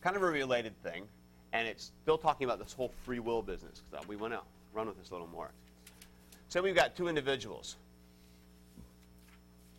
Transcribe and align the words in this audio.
kind 0.00 0.16
of 0.16 0.22
a 0.22 0.26
related 0.26 0.80
thing, 0.82 1.04
and 1.52 1.66
it's 1.66 1.92
still 2.02 2.18
talking 2.18 2.44
about 2.44 2.58
this 2.58 2.72
whole 2.72 2.92
free 3.04 3.18
will 3.18 3.42
business. 3.42 3.82
So 3.90 3.98
uh, 3.98 4.02
we 4.06 4.16
want 4.16 4.32
to 4.32 4.40
run 4.72 4.86
with 4.86 4.98
this 4.98 5.10
a 5.10 5.14
little 5.14 5.28
more. 5.28 5.50
So 6.48 6.62
we've 6.62 6.74
got 6.74 6.96
two 6.96 7.08
individuals. 7.08 7.76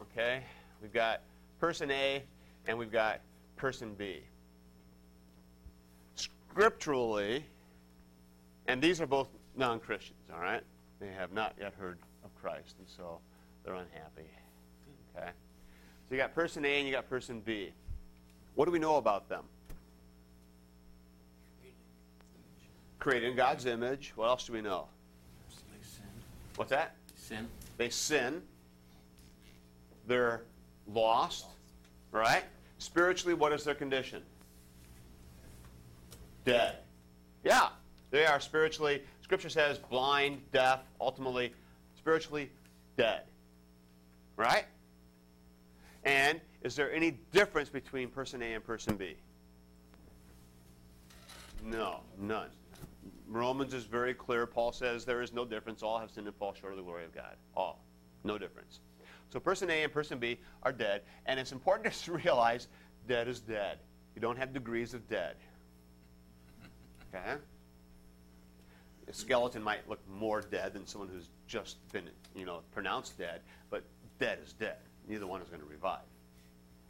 Okay? 0.02 0.44
We've 0.82 0.94
got 0.94 1.22
person 1.60 1.92
A 1.92 2.24
and 2.68 2.78
we've 2.78 2.92
got 2.92 3.22
person 3.56 3.94
B. 3.98 4.22
Scripturally, 6.16 7.46
and 8.68 8.82
these 8.82 9.00
are 9.02 9.08
both 9.08 9.30
non 9.56 9.80
Christians, 9.80 10.20
all 10.34 10.42
right? 10.42 10.62
They 11.00 11.08
have 11.08 11.32
not 11.32 11.56
yet 11.60 11.74
heard 11.80 11.98
of 12.24 12.36
Christ, 12.42 12.76
and 12.80 12.88
so 12.88 13.20
they're 13.64 13.76
unhappy. 13.76 14.30
Okay? 15.16 15.30
So 16.08 16.16
you 16.16 16.18
got 16.18 16.34
person 16.34 16.66
A 16.66 16.78
and 16.78 16.88
you 16.88 16.94
got 16.94 17.10
person 17.10 17.42
B. 17.42 17.72
What 18.56 18.66
do 18.66 18.72
we 18.72 18.80
know 18.80 18.98
about 18.98 19.30
them? 19.30 19.44
Created 23.00 23.30
in 23.30 23.36
God's 23.36 23.66
image. 23.66 24.12
What 24.16 24.28
else 24.28 24.46
do 24.46 24.54
we 24.54 24.62
know? 24.62 24.88
What's 26.56 26.72
that? 26.72 26.96
Sin. 27.16 27.48
They 27.78 27.90
sin. 27.90 28.42
They're 30.06 30.42
lost, 30.88 31.46
right? 32.12 32.44
Spiritually, 32.80 33.34
what 33.34 33.54
is 33.54 33.64
their 33.64 33.76
condition? 33.76 34.22
Dead. 36.44 36.78
Yeah, 37.44 37.70
they 38.12 38.26
are 38.26 38.40
spiritually, 38.40 39.02
Scripture 39.22 39.50
says, 39.50 39.78
blind, 39.78 40.42
deaf, 40.52 40.80
ultimately, 41.00 41.54
spiritually 41.98 42.50
dead. 42.98 43.22
Right? 44.36 44.66
And 46.04 46.42
is 46.64 46.76
there 46.76 46.92
any 46.92 47.12
difference 47.32 47.70
between 47.70 48.10
person 48.10 48.42
A 48.42 48.54
and 48.54 48.64
person 48.64 48.96
B? 48.96 49.16
No, 51.64 52.00
none. 52.18 52.50
Romans 53.30 53.74
is 53.74 53.86
very 53.86 54.14
clear. 54.14 54.48
Paul 54.48 54.72
says 54.72 55.06
there 55.06 55.22
is 55.22 55.32
no 55.32 55.46
difference. 55.46 55.84
All 55.84 56.00
have 56.00 56.10
sinned 56.10 56.28
and 56.28 56.36
fall 56.36 56.54
short 56.54 56.74
of 56.74 56.78
the 56.78 56.84
glory 56.84 57.06
of 57.06 57.14
God. 57.14 57.36
All. 57.56 57.86
No 58.24 58.38
difference. 58.38 58.80
So 59.32 59.40
person 59.40 59.70
A 59.70 59.84
and 59.84 59.94
person 59.94 60.18
B 60.18 60.40
are 60.64 60.72
dead. 60.72 61.04
And 61.28 61.40
it's 61.40 61.52
important 61.52 61.94
to 61.94 62.12
realize 62.24 62.68
dead 63.08 63.28
is 63.28 63.40
dead. 63.40 63.78
You 64.16 64.22
don't 64.22 64.38
have 64.38 64.52
degrees 64.52 64.94
of 64.94 65.08
dead. 65.08 65.36
Okay? 67.14 67.36
A 69.08 69.14
skeleton 69.14 69.64
might 69.64 69.88
look 69.88 70.00
more 70.10 70.42
dead 70.42 70.74
than 70.74 70.86
someone 70.86 71.10
who's 71.10 71.30
just 71.48 71.78
been, 71.92 72.10
you 72.36 72.46
know, 72.46 72.62
pronounced 72.72 73.18
dead, 73.18 73.42
but 73.70 73.84
dead 74.20 74.40
is 74.44 74.54
dead. 74.54 74.78
Neither 75.08 75.26
one 75.26 75.42
is 75.42 75.50
going 75.50 75.62
to 75.62 75.68
revive. 75.68 76.00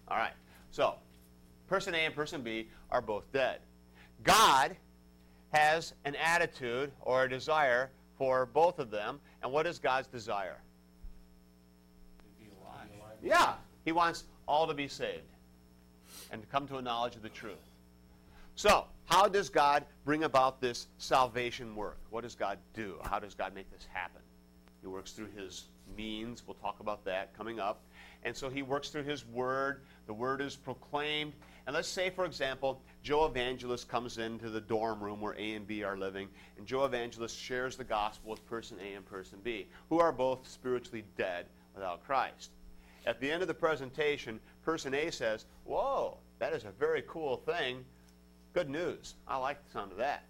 All 0.07 0.17
right. 0.17 0.33
So, 0.71 0.95
person 1.67 1.93
A 1.95 1.99
and 1.99 2.15
person 2.15 2.41
B 2.41 2.69
are 2.91 3.01
both 3.01 3.31
dead. 3.31 3.59
God 4.23 4.75
has 5.51 5.93
an 6.05 6.15
attitude 6.15 6.91
or 7.01 7.23
a 7.23 7.29
desire 7.29 7.89
for 8.17 8.45
both 8.45 8.79
of 8.79 8.91
them. 8.91 9.19
And 9.41 9.51
what 9.51 9.65
is 9.65 9.79
God's 9.79 10.07
desire? 10.07 10.59
Yeah. 13.21 13.53
He 13.85 13.91
wants 13.91 14.25
all 14.47 14.67
to 14.67 14.73
be 14.73 14.87
saved 14.87 15.23
and 16.31 16.41
to 16.41 16.47
come 16.47 16.67
to 16.67 16.77
a 16.77 16.81
knowledge 16.81 17.15
of 17.15 17.21
the 17.21 17.29
truth. 17.29 17.57
So, 18.55 18.85
how 19.05 19.27
does 19.27 19.49
God 19.49 19.85
bring 20.05 20.25
about 20.25 20.61
this 20.61 20.87
salvation 20.97 21.75
work? 21.75 21.97
What 22.09 22.21
does 22.21 22.35
God 22.35 22.59
do? 22.73 22.95
How 23.03 23.19
does 23.19 23.33
God 23.33 23.55
make 23.55 23.71
this 23.71 23.87
happen? 23.91 24.21
He 24.81 24.87
works 24.87 25.11
through 25.11 25.29
his 25.35 25.65
means. 25.97 26.43
We'll 26.45 26.55
talk 26.55 26.79
about 26.79 27.03
that 27.05 27.35
coming 27.35 27.59
up. 27.59 27.81
And 28.23 28.35
so 28.35 28.49
he 28.49 28.61
works 28.61 28.89
through 28.89 29.03
his 29.03 29.25
word. 29.25 29.81
The 30.07 30.13
word 30.13 30.41
is 30.41 30.55
proclaimed. 30.55 31.33
And 31.69 31.75
let's 31.75 31.87
say, 31.87 32.09
for 32.09 32.25
example, 32.25 32.81
Joe 33.03 33.25
Evangelist 33.25 33.87
comes 33.87 34.17
into 34.17 34.49
the 34.49 34.59
dorm 34.59 34.99
room 35.03 35.21
where 35.21 35.35
A 35.37 35.53
and 35.53 35.67
B 35.67 35.83
are 35.83 35.95
living, 35.95 36.27
and 36.57 36.65
Joe 36.65 36.83
Evangelist 36.83 37.37
shares 37.37 37.77
the 37.77 37.83
gospel 37.83 38.31
with 38.31 38.43
person 38.47 38.79
A 38.83 38.95
and 38.95 39.05
person 39.05 39.37
B, 39.43 39.67
who 39.87 39.99
are 39.99 40.11
both 40.11 40.47
spiritually 40.47 41.03
dead 41.15 41.45
without 41.75 42.03
Christ. 42.03 42.49
At 43.05 43.21
the 43.21 43.29
end 43.29 43.43
of 43.43 43.47
the 43.47 43.53
presentation, 43.53 44.39
person 44.65 44.95
A 44.95 45.11
says, 45.11 45.45
Whoa, 45.63 46.17
that 46.39 46.53
is 46.53 46.63
a 46.63 46.71
very 46.71 47.03
cool 47.07 47.37
thing. 47.37 47.85
Good 48.53 48.71
news. 48.71 49.13
I 49.27 49.37
like 49.37 49.63
the 49.63 49.71
sound 49.71 49.91
of 49.91 49.99
that. 49.99 50.23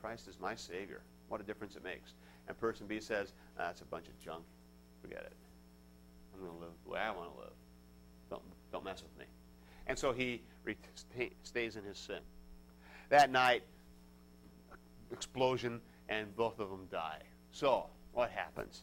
Christ 0.00 0.28
is 0.28 0.40
my 0.40 0.54
Savior. 0.54 1.02
What 1.28 1.42
a 1.42 1.44
difference 1.44 1.76
it 1.76 1.84
makes. 1.84 2.14
And 2.48 2.58
person 2.58 2.86
B 2.86 3.00
says, 3.00 3.34
ah, 3.58 3.64
That's 3.66 3.82
a 3.82 3.84
bunch 3.84 4.08
of 4.08 4.18
junk. 4.18 4.44
Forget 5.02 5.24
it. 5.26 5.36
I'm 6.32 6.40
going 6.40 6.54
to 6.54 6.58
live 6.58 6.72
the 6.86 6.90
way 6.92 7.00
I 7.00 7.10
want 7.10 7.34
to 7.34 7.38
live. 7.38 7.52
Don't, 8.30 8.42
don't 8.72 8.84
mess 8.84 9.02
with 9.02 9.18
me. 9.18 9.26
And 9.86 9.98
so 9.98 10.12
he 10.12 10.40
stays 11.42 11.76
in 11.76 11.84
his 11.84 11.98
sin. 11.98 12.20
That 13.08 13.30
night, 13.30 13.62
explosion, 15.12 15.80
and 16.08 16.34
both 16.36 16.60
of 16.60 16.70
them 16.70 16.86
die. 16.90 17.20
So, 17.52 17.86
what 18.12 18.30
happens? 18.30 18.82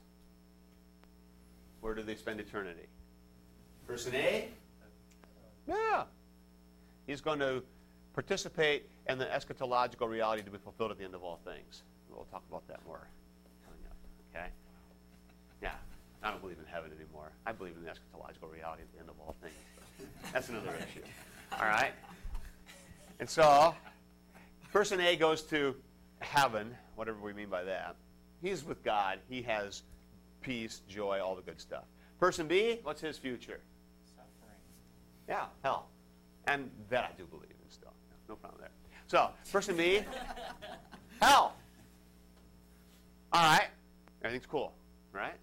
Where 1.81 1.93
do 1.93 2.03
they 2.03 2.15
spend 2.15 2.39
eternity? 2.39 2.87
Person 3.87 4.15
A? 4.15 4.49
Yeah. 5.67 6.03
He's 7.05 7.21
going 7.21 7.39
to 7.39 7.63
participate 8.13 8.89
in 9.07 9.17
the 9.17 9.25
eschatological 9.25 10.09
reality 10.09 10.43
to 10.43 10.51
be 10.51 10.57
fulfilled 10.57 10.91
at 10.91 10.97
the 10.97 11.05
end 11.05 11.15
of 11.15 11.23
all 11.23 11.39
things. 11.45 11.83
We'll 12.09 12.25
talk 12.31 12.43
about 12.49 12.67
that 12.67 12.79
more 12.85 13.07
coming 13.65 13.79
up. 13.89 13.97
Okay? 14.35 14.47
Yeah. 15.61 15.71
I 16.23 16.31
don't 16.31 16.41
believe 16.41 16.57
in 16.59 16.65
heaven 16.65 16.91
anymore. 16.99 17.31
I 17.45 17.51
believe 17.51 17.75
in 17.77 17.83
the 17.83 17.89
eschatological 17.89 18.51
reality 18.51 18.83
at 18.83 18.91
the 18.93 18.99
end 18.99 19.09
of 19.09 19.15
all 19.19 19.35
things. 19.41 19.53
That's 20.33 20.49
another 20.49 20.73
issue. 20.77 21.05
All 21.59 21.65
right? 21.65 21.93
And 23.19 23.29
so, 23.29 23.75
person 24.71 24.99
A 25.01 25.15
goes 25.15 25.41
to 25.43 25.75
heaven, 26.19 26.75
whatever 26.95 27.19
we 27.19 27.33
mean 27.33 27.49
by 27.49 27.63
that. 27.63 27.95
He's 28.41 28.63
with 28.63 28.83
God. 28.83 29.19
He 29.27 29.41
has 29.43 29.83
peace, 30.41 30.81
joy, 30.87 31.19
all 31.19 31.35
the 31.35 31.41
good 31.41 31.59
stuff. 31.59 31.85
Person 32.19 32.47
B, 32.47 32.79
what's 32.83 33.01
his 33.01 33.17
future? 33.17 33.59
Suffering. 34.05 34.59
Yeah, 35.27 35.45
hell. 35.63 35.89
And 36.45 36.69
that 36.89 37.03
I 37.03 37.09
do 37.17 37.25
believe 37.25 37.49
in 37.49 37.69
still. 37.69 37.93
No, 38.29 38.35
problem 38.35 38.61
there. 38.61 38.71
So, 39.07 39.29
person 39.51 39.75
B, 39.75 40.01
hell. 41.21 41.55
All 43.33 43.43
right. 43.43 43.67
Everything's 44.23 44.45
cool, 44.45 44.73
right? 45.11 45.35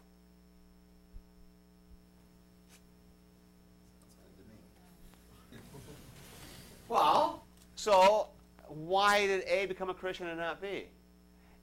Well, 6.95 7.43
so 7.75 8.29
why 8.69 9.27
did 9.27 9.43
A 9.49 9.67
become 9.67 9.91
a 9.91 9.95
Christian 9.95 10.29
and 10.29 10.39
not 10.39 10.63
B? 10.63 10.85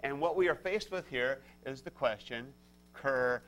And 0.03 0.19
what 0.19 0.35
we 0.35 0.49
are 0.49 0.55
faced 0.55 0.91
with 0.91 1.07
here 1.07 1.39
is 1.65 1.81
the 1.81 1.89
question, 1.89 2.47
Cur 2.91 3.41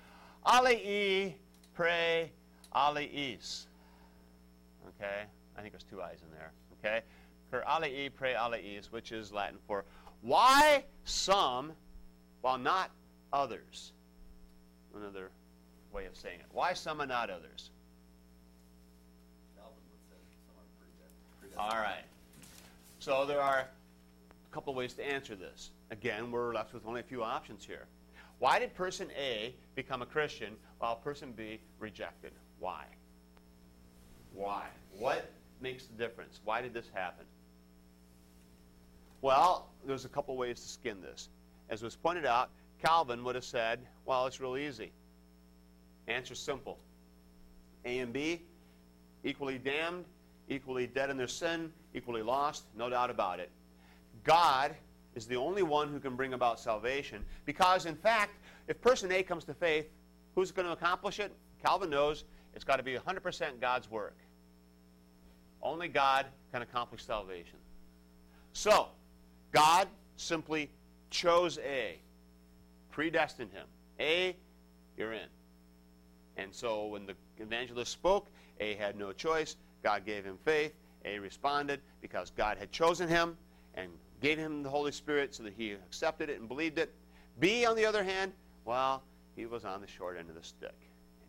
alii 0.45 1.33
prae 1.73 2.31
aliis. 2.73 3.66
Okay? 4.88 5.23
I 5.57 5.61
think 5.61 5.73
there's 5.73 5.83
two 5.83 6.01
I's 6.01 6.21
in 6.21 6.31
there. 6.31 6.53
Okay? 6.79 7.01
Cur 7.51 7.66
alii 7.67 8.13
prae 8.13 8.33
aliis, 8.33 8.85
which 8.85 9.11
is 9.11 9.33
Latin 9.33 9.57
for 9.67 9.83
why 10.21 10.85
some 11.03 11.73
while 12.39 12.57
not 12.57 12.91
others. 13.33 13.91
Another 14.95 15.31
way 15.91 16.05
of 16.05 16.15
saying 16.15 16.39
it. 16.39 16.45
Why 16.53 16.71
some 16.71 17.01
and 17.01 17.09
not 17.09 17.29
others? 17.29 17.71
All 21.57 21.77
right. 21.77 22.03
So 22.99 23.25
there 23.25 23.41
are 23.41 23.59
a 23.59 24.53
couple 24.53 24.73
ways 24.73 24.93
to 24.93 25.05
answer 25.05 25.35
this. 25.35 25.69
Again, 25.91 26.31
we're 26.31 26.53
left 26.53 26.73
with 26.73 26.85
only 26.85 27.01
a 27.01 27.03
few 27.03 27.23
options 27.23 27.65
here. 27.65 27.85
Why 28.39 28.59
did 28.59 28.73
person 28.73 29.09
A 29.17 29.53
become 29.75 30.01
a 30.01 30.05
Christian 30.05 30.55
while 30.79 30.95
person 30.95 31.31
B 31.31 31.59
rejected? 31.79 32.31
Why? 32.59 32.85
Why? 34.33 34.63
What 34.97 35.31
makes 35.61 35.85
the 35.85 35.93
difference? 35.93 36.39
Why 36.43 36.61
did 36.61 36.73
this 36.73 36.89
happen? 36.93 37.25
Well, 39.21 39.69
there's 39.85 40.06
a 40.06 40.09
couple 40.09 40.35
ways 40.35 40.59
to 40.59 40.67
skin 40.67 41.01
this. 41.01 41.29
As 41.69 41.81
was 41.81 41.95
pointed 41.95 42.25
out, 42.25 42.49
Calvin 42.83 43.23
would 43.23 43.35
have 43.35 43.45
said, 43.45 43.79
well, 44.06 44.25
it's 44.27 44.41
real 44.41 44.57
easy. 44.57 44.91
Answer 46.07 46.35
simple. 46.35 46.77
A 47.85 47.99
and 47.99 48.11
B, 48.11 48.41
equally 49.23 49.57
damned, 49.57 50.03
equally 50.50 50.88
dead 50.88 51.10
in 51.10 51.18
their 51.18 51.28
sin, 51.28 51.72
equally 51.94 52.22
lost, 52.22 52.66
no 52.75 52.90
doubt 52.90 53.10
about 53.10 53.40
it. 53.40 53.50
God 54.24 54.75
is 55.16 55.25
the 55.25 55.36
only 55.36 55.63
one 55.63 55.90
who 55.90 56.00
can 56.00 56.16
bring 56.16 56.34
about 56.34 56.60
salvation 56.60 57.24
because, 57.45 57.86
in 57.86 57.95
fact, 57.95 58.38
if 58.68 58.80
person 58.81 59.12
A 59.12 59.24
comes 59.24 59.44
to 59.45 59.54
faith, 59.54 59.90
who's 60.36 60.51
going 60.51 60.66
to 60.66 60.74
accomplish 60.74 61.19
it? 61.19 61.31
Calvin 61.63 61.90
knows 61.90 62.24
it's 62.56 62.63
got 62.63 62.78
to 62.78 62.84
be 62.84 62.95
100% 62.95 63.60
God's 63.60 63.90
work. 63.90 64.18
Only 65.62 65.88
God 65.88 66.25
can 66.51 66.62
accomplish 66.62 67.04
salvation. 67.04 67.57
So, 68.54 68.88
God 69.51 69.88
simply 70.18 70.69
chose 71.10 71.60
A, 71.60 71.98
predestined 72.92 73.51
him. 73.51 73.66
A, 74.00 74.36
you're 74.98 75.13
in. 75.13 75.28
And 76.38 76.54
so 76.54 76.88
when 76.88 77.06
the 77.06 77.16
evangelist 77.38 77.92
spoke, 77.92 78.28
A 78.60 78.75
had 78.75 78.98
no 78.98 79.12
choice. 79.12 79.56
God 79.83 80.06
gave 80.06 80.24
him 80.24 80.38
faith, 80.45 80.74
A 81.06 81.19
responded 81.19 81.81
because 82.01 82.31
God 82.31 82.57
had 82.57 82.71
chosen 82.71 83.07
him 83.07 83.38
and 83.75 83.91
gave 84.21 84.38
him 84.38 84.63
the 84.63 84.69
Holy 84.69 84.91
Spirit 84.91 85.35
so 85.35 85.44
that 85.44 85.53
he 85.53 85.71
accepted 85.71 86.30
it 86.30 86.39
and 86.39 86.47
believed 86.47 86.80
it. 86.80 86.94
B, 87.39 87.65
on 87.65 87.75
the 87.75 87.85
other 87.85 88.03
hand, 88.03 88.31
well, 88.65 89.03
he 89.35 89.45
was 89.45 89.65
on 89.65 89.81
the 89.81 89.88
short 89.88 90.18
end 90.18 90.30
of 90.30 90.35
the 90.35 90.44
stick. 90.44 90.75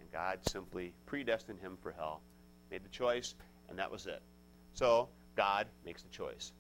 And 0.01 0.11
God 0.13 0.39
simply 0.49 0.93
predestined 1.07 1.59
him 1.61 1.77
for 1.83 1.93
hell, 1.93 2.21
made 2.71 2.85
the 2.85 2.91
choice, 2.91 3.35
and 3.69 3.79
that 3.79 3.91
was 3.91 4.07
it. 4.07 4.23
So 4.75 5.09
God 5.37 5.67
makes 5.85 6.03
the 6.03 6.11
choice. 6.11 6.53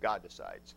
God 0.00 0.22
decides. 0.22 0.74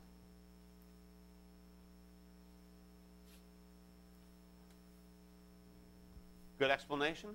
Good 6.59 6.71
explanation? 6.71 7.29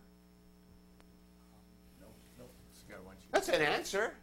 That's 3.47 3.59
an 3.59 3.67
answer. 3.67 4.15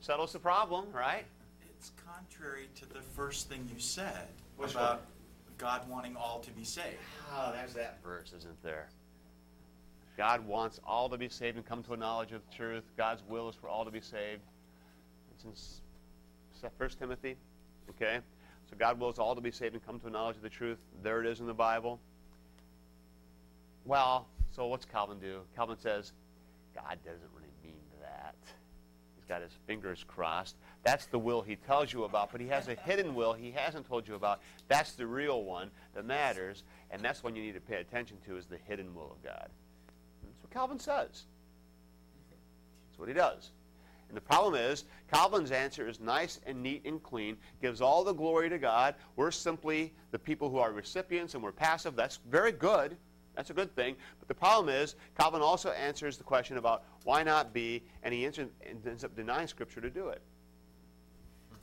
Settles 0.00 0.32
the 0.32 0.40
problem, 0.40 0.86
right? 0.92 1.24
It's 1.70 1.92
contrary 2.04 2.68
to 2.74 2.86
the 2.92 3.00
first 3.00 3.48
thing 3.48 3.68
you 3.72 3.78
said 3.78 4.26
Which 4.56 4.72
about 4.72 5.02
God 5.58 5.88
wanting 5.88 6.16
all 6.16 6.40
to 6.40 6.50
be 6.50 6.64
saved. 6.64 6.96
Oh, 7.32 7.52
there's 7.54 7.74
that 7.74 8.02
verse, 8.02 8.32
isn't 8.36 8.60
there? 8.64 8.88
God 10.16 10.44
wants 10.44 10.80
all 10.84 11.08
to 11.08 11.16
be 11.16 11.28
saved 11.28 11.56
and 11.56 11.64
come 11.64 11.84
to 11.84 11.92
a 11.92 11.96
knowledge 11.96 12.32
of 12.32 12.42
the 12.50 12.56
truth. 12.56 12.82
God's 12.96 13.22
will 13.28 13.48
is 13.48 13.54
for 13.54 13.68
all 13.68 13.84
to 13.84 13.92
be 13.92 14.00
saved. 14.00 14.42
It's 15.36 15.44
in 15.44 15.52
S- 15.52 15.80
First 16.76 16.98
Timothy. 16.98 17.36
Okay? 17.90 18.18
So 18.68 18.76
God 18.76 18.98
wills 18.98 19.20
all 19.20 19.36
to 19.36 19.40
be 19.40 19.52
saved 19.52 19.74
and 19.74 19.86
come 19.86 20.00
to 20.00 20.08
a 20.08 20.10
knowledge 20.10 20.36
of 20.36 20.42
the 20.42 20.48
truth. 20.48 20.78
There 21.00 21.20
it 21.20 21.26
is 21.28 21.38
in 21.38 21.46
the 21.46 21.54
Bible. 21.54 22.00
Well, 23.84 24.26
so 24.50 24.66
what's 24.66 24.84
Calvin 24.84 25.20
do? 25.20 25.42
Calvin 25.54 25.78
says, 25.78 26.12
God 26.74 26.98
doesn't 27.04 27.20
really 27.34 27.43
mean 27.43 27.43
that. 27.43 27.43
He's 29.24 29.28
got 29.30 29.40
his 29.40 29.52
fingers 29.66 30.04
crossed. 30.06 30.56
That's 30.82 31.06
the 31.06 31.18
will 31.18 31.40
he 31.40 31.56
tells 31.56 31.94
you 31.94 32.04
about, 32.04 32.30
but 32.30 32.42
he 32.42 32.48
has 32.48 32.68
a 32.68 32.74
hidden 32.74 33.14
will 33.14 33.32
he 33.32 33.50
hasn't 33.52 33.88
told 33.88 34.06
you 34.06 34.16
about. 34.16 34.42
That's 34.68 34.92
the 34.92 35.06
real 35.06 35.44
one 35.44 35.70
that 35.94 36.04
matters, 36.04 36.62
and 36.90 37.00
that's 37.00 37.22
one 37.22 37.34
you 37.34 37.42
need 37.42 37.54
to 37.54 37.60
pay 37.60 37.76
attention 37.76 38.18
to 38.26 38.36
is 38.36 38.44
the 38.44 38.58
hidden 38.68 38.94
will 38.94 39.12
of 39.12 39.24
God. 39.24 39.48
That's 40.22 40.42
what 40.42 40.50
Calvin 40.52 40.78
says. 40.78 41.24
That's 42.90 42.98
what 42.98 43.08
he 43.08 43.14
does. 43.14 43.52
And 44.08 44.16
the 44.16 44.20
problem 44.20 44.56
is, 44.56 44.84
Calvin's 45.10 45.52
answer 45.52 45.88
is 45.88 46.00
nice 46.00 46.38
and 46.46 46.62
neat 46.62 46.84
and 46.84 47.02
clean, 47.02 47.38
gives 47.62 47.80
all 47.80 48.04
the 48.04 48.12
glory 48.12 48.50
to 48.50 48.58
God. 48.58 48.94
We're 49.16 49.30
simply 49.30 49.94
the 50.10 50.18
people 50.18 50.50
who 50.50 50.58
are 50.58 50.70
recipients 50.70 51.32
and 51.32 51.42
we're 51.42 51.52
passive. 51.52 51.96
That's 51.96 52.18
very 52.28 52.52
good. 52.52 52.94
That's 53.34 53.50
a 53.50 53.54
good 53.54 53.74
thing. 53.74 53.96
But 54.18 54.28
the 54.28 54.34
problem 54.34 54.74
is, 54.74 54.94
Calvin 55.18 55.42
also 55.42 55.70
answers 55.70 56.16
the 56.16 56.24
question 56.24 56.56
about 56.56 56.84
why 57.04 57.22
not 57.22 57.52
B, 57.52 57.82
and 58.02 58.14
he 58.14 58.24
ends 58.24 58.38
up 59.04 59.16
denying 59.16 59.48
Scripture 59.48 59.80
to 59.80 59.90
do 59.90 60.08
it. 60.08 60.22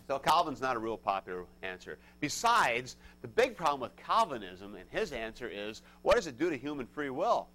So 0.08 0.20
Calvin's 0.20 0.60
not 0.60 0.76
a 0.76 0.80
real 0.80 0.98
popular 0.98 1.46
answer. 1.62 1.98
Besides, 2.20 2.98
the 3.22 3.30
big 3.30 3.56
problem 3.56 3.80
with 3.80 3.96
Calvinism 3.96 4.76
and 4.76 4.84
his 4.90 5.14
answer 5.14 5.48
is, 5.48 5.84
what 6.02 6.16
does 6.16 6.28
it 6.28 6.38
do 6.38 6.50
to 6.50 6.58
human 6.58 6.86
free 6.88 7.10
will? 7.10 7.48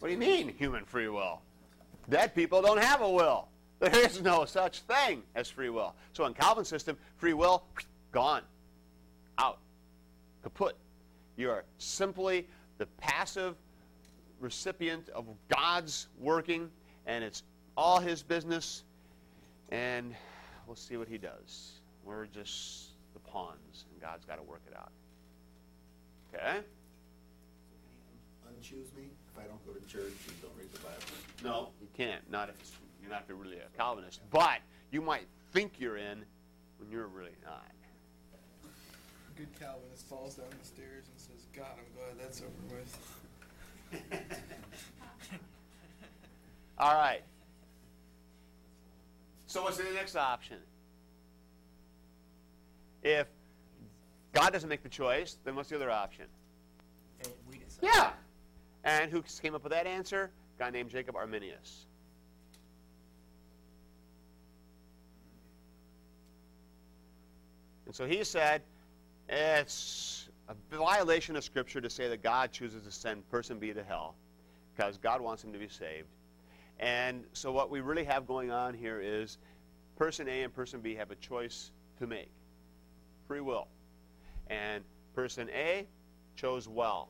What 0.00 0.08
do 0.08 0.12
you 0.12 0.18
mean, 0.18 0.52
human 0.58 0.84
free 0.84 1.08
will? 1.08 1.42
Dead 2.08 2.34
people 2.34 2.62
don't 2.62 2.82
have 2.82 3.02
a 3.02 3.08
will. 3.08 3.46
There 3.78 3.96
is 4.04 4.20
no 4.20 4.44
such 4.44 4.80
thing 4.80 5.22
as 5.36 5.48
free 5.48 5.70
will. 5.70 5.94
So 6.12 6.24
in 6.24 6.34
Calvin's 6.34 6.68
system, 6.68 6.96
free 7.16 7.34
will, 7.34 7.62
gone. 8.10 8.42
Out. 9.38 9.58
Kaput. 10.42 10.74
You 11.38 11.50
are 11.50 11.62
simply 11.78 12.48
the 12.78 12.86
passive 13.00 13.54
recipient 14.40 15.08
of 15.10 15.24
God's 15.48 16.08
working, 16.18 16.68
and 17.06 17.22
it's 17.22 17.44
all 17.76 18.00
his 18.00 18.24
business, 18.24 18.82
and 19.70 20.16
we'll 20.66 20.74
see 20.74 20.96
what 20.96 21.06
he 21.06 21.16
does. 21.16 21.80
We're 22.04 22.26
just 22.26 22.88
the 23.14 23.20
pawns, 23.20 23.84
and 23.88 24.00
God's 24.00 24.24
got 24.24 24.38
to 24.38 24.42
work 24.42 24.62
it 24.68 24.76
out. 24.76 24.90
Okay? 26.34 26.58
Unchoose 28.48 28.92
me 28.96 29.04
if 29.32 29.38
I 29.38 29.46
don't 29.46 29.64
go 29.64 29.72
to 29.72 29.86
church 29.86 30.12
and 30.26 30.42
don't 30.42 30.52
read 30.58 30.72
the 30.72 30.80
Bible. 30.80 30.98
No, 31.44 31.68
you 31.80 31.86
can't. 31.96 32.28
Not 32.32 32.48
if 32.48 32.56
you're 33.00 33.12
not 33.12 33.22
really 33.28 33.58
a 33.58 33.76
Calvinist. 33.78 34.22
But 34.30 34.58
you 34.90 35.00
might 35.00 35.28
think 35.52 35.74
you're 35.78 35.98
in 35.98 36.24
when 36.78 36.90
you're 36.90 37.06
really 37.06 37.36
not. 37.44 37.70
Good 39.38 39.48
Calvinist 39.60 40.08
falls 40.08 40.34
down 40.34 40.46
the 40.60 40.66
stairs 40.66 41.04
and 41.06 41.16
says, 41.16 41.46
God, 41.54 41.68
I'm 41.78 41.86
glad 41.94 42.18
that's 42.20 42.42
over 42.42 42.50
with. 42.74 42.98
All 46.78 46.94
right. 46.94 47.22
So 49.46 49.62
what's 49.62 49.76
the 49.76 49.84
next 49.94 50.16
option? 50.16 50.58
If 53.04 53.28
God 54.32 54.52
doesn't 54.52 54.68
make 54.68 54.82
the 54.82 54.88
choice, 54.88 55.38
then 55.44 55.54
what's 55.54 55.68
the 55.68 55.76
other 55.76 55.90
option? 55.90 56.26
And 57.22 57.32
we 57.48 57.58
decide. 57.58 57.80
Yeah. 57.82 58.10
And 58.82 59.12
who 59.12 59.22
came 59.22 59.54
up 59.54 59.62
with 59.62 59.72
that 59.72 59.86
answer? 59.86 60.32
A 60.58 60.64
guy 60.64 60.70
named 60.70 60.90
Jacob 60.90 61.14
Arminius. 61.14 61.86
And 67.86 67.94
so 67.94 68.04
he 68.04 68.24
said, 68.24 68.62
it's 69.28 70.28
a 70.48 70.54
violation 70.76 71.36
of 71.36 71.44
Scripture 71.44 71.80
to 71.80 71.90
say 71.90 72.08
that 72.08 72.22
God 72.22 72.52
chooses 72.52 72.84
to 72.84 72.90
send 72.90 73.28
person 73.30 73.58
B 73.58 73.72
to 73.72 73.82
hell 73.82 74.14
because 74.74 74.98
God 74.98 75.20
wants 75.20 75.44
him 75.44 75.52
to 75.52 75.58
be 75.58 75.68
saved. 75.68 76.08
And 76.80 77.24
so 77.32 77.50
what 77.52 77.70
we 77.70 77.80
really 77.80 78.04
have 78.04 78.26
going 78.26 78.50
on 78.50 78.72
here 78.72 79.00
is 79.00 79.38
person 79.96 80.28
A 80.28 80.42
and 80.42 80.54
person 80.54 80.80
B 80.80 80.94
have 80.94 81.10
a 81.10 81.16
choice 81.16 81.72
to 81.98 82.06
make. 82.06 82.30
Free 83.26 83.40
will. 83.40 83.68
And 84.48 84.84
person 85.14 85.50
A 85.50 85.86
chose 86.36 86.68
well, 86.68 87.08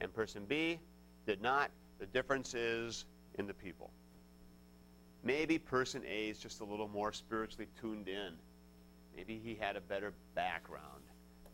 and 0.00 0.12
person 0.12 0.44
B 0.48 0.78
did 1.26 1.42
not. 1.42 1.70
The 2.00 2.06
difference 2.06 2.54
is 2.54 3.04
in 3.38 3.46
the 3.46 3.54
people. 3.54 3.90
Maybe 5.22 5.58
person 5.58 6.02
A 6.08 6.30
is 6.30 6.38
just 6.38 6.60
a 6.60 6.64
little 6.64 6.88
more 6.88 7.12
spiritually 7.12 7.68
tuned 7.80 8.08
in. 8.08 8.32
Maybe 9.14 9.40
he 9.44 9.54
had 9.54 9.76
a 9.76 9.80
better 9.80 10.12
background. 10.34 11.01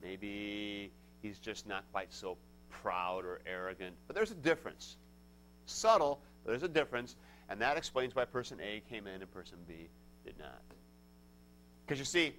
Maybe 0.02 0.90
he's 1.22 1.38
just 1.38 1.66
not 1.66 1.84
quite 1.92 2.12
so 2.12 2.36
proud 2.70 3.24
or 3.24 3.40
arrogant. 3.46 3.96
But 4.06 4.16
there's 4.16 4.30
a 4.30 4.36
difference. 4.36 4.96
Subtle, 5.66 6.20
but 6.44 6.52
there's 6.52 6.62
a 6.62 6.68
difference. 6.68 7.16
And 7.48 7.60
that 7.60 7.76
explains 7.76 8.14
why 8.14 8.24
person 8.24 8.58
A 8.60 8.82
came 8.88 9.06
in 9.06 9.20
and 9.22 9.32
person 9.32 9.58
B 9.66 9.88
did 10.24 10.38
not. 10.38 10.62
Because 11.86 11.98
you 11.98 12.04
see, 12.04 12.34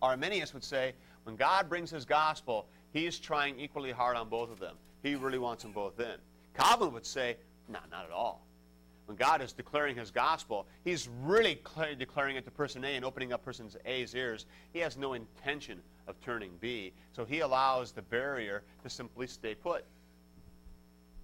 Arminius 0.00 0.54
would 0.54 0.64
say 0.64 0.94
when 1.24 1.36
God 1.36 1.68
brings 1.68 1.90
his 1.90 2.04
gospel, 2.04 2.66
he's 2.92 3.18
trying 3.18 3.60
equally 3.60 3.92
hard 3.92 4.16
on 4.16 4.28
both 4.28 4.50
of 4.50 4.58
them. 4.58 4.76
He 5.02 5.14
really 5.14 5.38
wants 5.38 5.62
them 5.62 5.72
both 5.72 6.00
in. 6.00 6.16
Calvin 6.56 6.92
would 6.92 7.06
say, 7.06 7.36
no, 7.68 7.78
not 7.90 8.04
at 8.04 8.10
all. 8.10 8.46
When 9.06 9.16
God 9.16 9.40
is 9.40 9.52
declaring 9.52 9.96
his 9.96 10.10
gospel, 10.10 10.66
he's 10.84 11.08
really 11.22 11.60
declaring 11.98 12.36
it 12.36 12.44
to 12.44 12.50
person 12.50 12.84
A 12.84 12.88
and 12.88 13.04
opening 13.04 13.32
up 13.32 13.44
person 13.44 13.68
A's 13.84 14.14
ears. 14.14 14.46
He 14.72 14.80
has 14.80 14.96
no 14.96 15.12
intention 15.12 15.80
of 16.06 16.20
turning 16.20 16.52
B, 16.60 16.92
so 17.12 17.24
he 17.24 17.40
allows 17.40 17.92
the 17.92 18.02
barrier 18.02 18.62
to 18.82 18.90
simply 18.90 19.26
stay 19.26 19.54
put. 19.54 19.84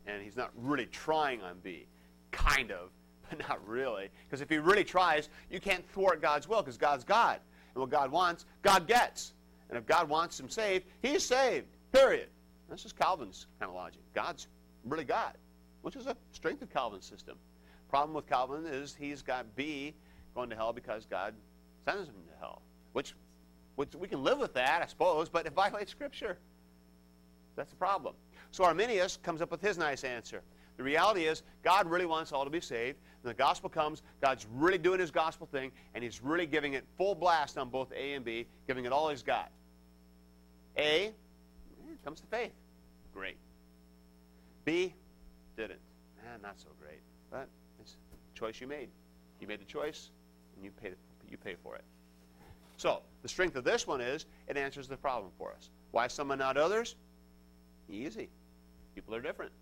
And 0.06 0.22
he's 0.22 0.36
not 0.36 0.50
really 0.56 0.86
trying 0.86 1.42
on 1.42 1.58
B. 1.62 1.86
Kind 2.30 2.72
of, 2.72 2.90
but 3.30 3.38
not 3.48 3.66
really. 3.66 4.08
Because 4.26 4.40
if 4.40 4.48
he 4.48 4.58
really 4.58 4.84
tries, 4.84 5.28
you 5.50 5.60
can't 5.60 5.88
thwart 5.90 6.20
God's 6.20 6.48
will 6.48 6.62
because 6.62 6.76
God's 6.76 7.04
God. 7.04 7.40
And 7.74 7.80
what 7.80 7.90
God 7.90 8.10
wants, 8.10 8.44
God 8.62 8.86
gets. 8.86 9.32
And 9.68 9.78
if 9.78 9.86
God 9.86 10.08
wants 10.08 10.38
him 10.38 10.50
saved, 10.50 10.84
he's 11.00 11.24
saved. 11.24 11.66
Period. 11.92 12.28
This 12.68 12.84
is 12.84 12.92
Calvin's 12.92 13.46
kind 13.58 13.70
of 13.70 13.76
logic. 13.76 14.00
God's 14.14 14.48
really 14.84 15.04
God, 15.04 15.34
which 15.82 15.96
is 15.96 16.06
a 16.06 16.16
strength 16.32 16.62
of 16.62 16.72
Calvin's 16.72 17.04
system. 17.04 17.36
Problem 17.88 18.14
with 18.14 18.26
Calvin 18.26 18.64
is 18.66 18.96
he's 18.98 19.22
got 19.22 19.54
B 19.54 19.94
going 20.34 20.48
to 20.50 20.56
hell 20.56 20.72
because 20.72 21.04
God 21.04 21.34
sends 21.84 22.08
him 22.08 22.14
to 22.14 22.38
hell, 22.38 22.62
which, 22.94 23.14
which 23.76 23.94
we 23.94 24.08
can 24.08 24.22
live 24.22 24.38
with 24.38 24.54
that, 24.54 24.82
I 24.82 24.86
suppose, 24.86 25.28
but 25.28 25.46
it 25.46 25.52
violates 25.54 25.90
Scripture. 25.90 26.38
That's 27.56 27.70
the 27.70 27.76
problem. 27.76 28.14
So 28.50 28.64
Arminius 28.64 29.18
comes 29.22 29.42
up 29.42 29.50
with 29.50 29.60
his 29.60 29.78
nice 29.78 30.04
answer. 30.04 30.42
The 30.76 30.82
reality 30.82 31.24
is, 31.24 31.42
God 31.62 31.88
really 31.88 32.06
wants 32.06 32.32
all 32.32 32.44
to 32.44 32.50
be 32.50 32.60
saved. 32.60 32.98
And 33.22 33.30
the 33.30 33.34
gospel 33.34 33.68
comes, 33.68 34.02
God's 34.20 34.46
really 34.54 34.78
doing 34.78 35.00
his 35.00 35.10
gospel 35.10 35.46
thing, 35.46 35.70
and 35.94 36.02
he's 36.02 36.22
really 36.22 36.46
giving 36.46 36.72
it 36.72 36.84
full 36.96 37.14
blast 37.14 37.58
on 37.58 37.68
both 37.68 37.92
A 37.92 38.14
and 38.14 38.24
B, 38.24 38.46
giving 38.66 38.84
it 38.84 38.92
all 38.92 39.08
he's 39.10 39.22
got. 39.22 39.50
A 40.76 41.06
eh, 41.06 41.10
comes 42.04 42.20
to 42.20 42.26
faith. 42.26 42.52
Great. 43.14 43.36
B 44.64 44.94
didn't. 45.56 45.78
Eh, 46.20 46.36
not 46.42 46.58
so 46.58 46.68
great. 46.80 47.00
But 47.30 47.48
it's 47.80 47.92
a 47.92 48.38
choice 48.38 48.60
you 48.60 48.66
made. 48.66 48.88
You 49.40 49.46
made 49.46 49.60
the 49.60 49.66
choice, 49.66 50.10
and 50.56 50.64
you 50.64 50.70
pay, 50.70 50.92
you 51.30 51.36
pay 51.36 51.54
for 51.62 51.76
it. 51.76 51.84
So, 52.76 53.02
the 53.22 53.28
strength 53.28 53.56
of 53.56 53.64
this 53.64 53.86
one 53.86 54.00
is 54.00 54.26
it 54.48 54.56
answers 54.56 54.88
the 54.88 54.96
problem 54.96 55.30
for 55.38 55.52
us. 55.52 55.70
Why 55.92 56.08
some 56.08 56.30
and 56.30 56.40
not 56.40 56.56
others? 56.56 56.96
Easy. 57.88 58.28
People 58.94 59.14
are 59.14 59.20
different. 59.20 59.52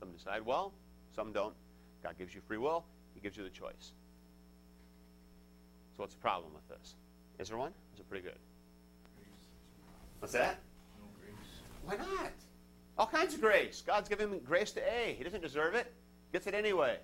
Some 0.00 0.10
decide 0.12 0.44
well, 0.44 0.72
Some 1.14 1.32
don't. 1.32 1.54
God 2.02 2.16
gives 2.18 2.34
you 2.34 2.40
free 2.40 2.58
will. 2.58 2.84
He 3.14 3.20
gives 3.20 3.36
you 3.36 3.44
the 3.44 3.50
choice. 3.50 3.92
So 5.92 5.98
what's 5.98 6.14
the 6.14 6.20
problem 6.20 6.52
with 6.54 6.66
this? 6.68 6.94
Is 7.38 7.48
there 7.48 7.58
one? 7.58 7.72
Is 7.94 8.00
it 8.00 8.08
pretty 8.08 8.24
good? 8.24 8.38
What's 10.18 10.32
that? 10.32 10.58
No 10.98 11.06
grace. 11.20 11.34
Why 11.84 11.96
not? 11.96 12.32
All 12.96 13.06
kinds 13.06 13.34
of 13.34 13.40
grace. 13.40 13.82
God's 13.86 14.08
given 14.08 14.40
grace 14.44 14.72
to 14.72 14.80
A. 14.80 15.14
He 15.18 15.24
doesn't 15.24 15.42
deserve 15.42 15.74
it. 15.74 15.92
Gets 16.32 16.46
it 16.46 16.54
anyway. 16.54 16.98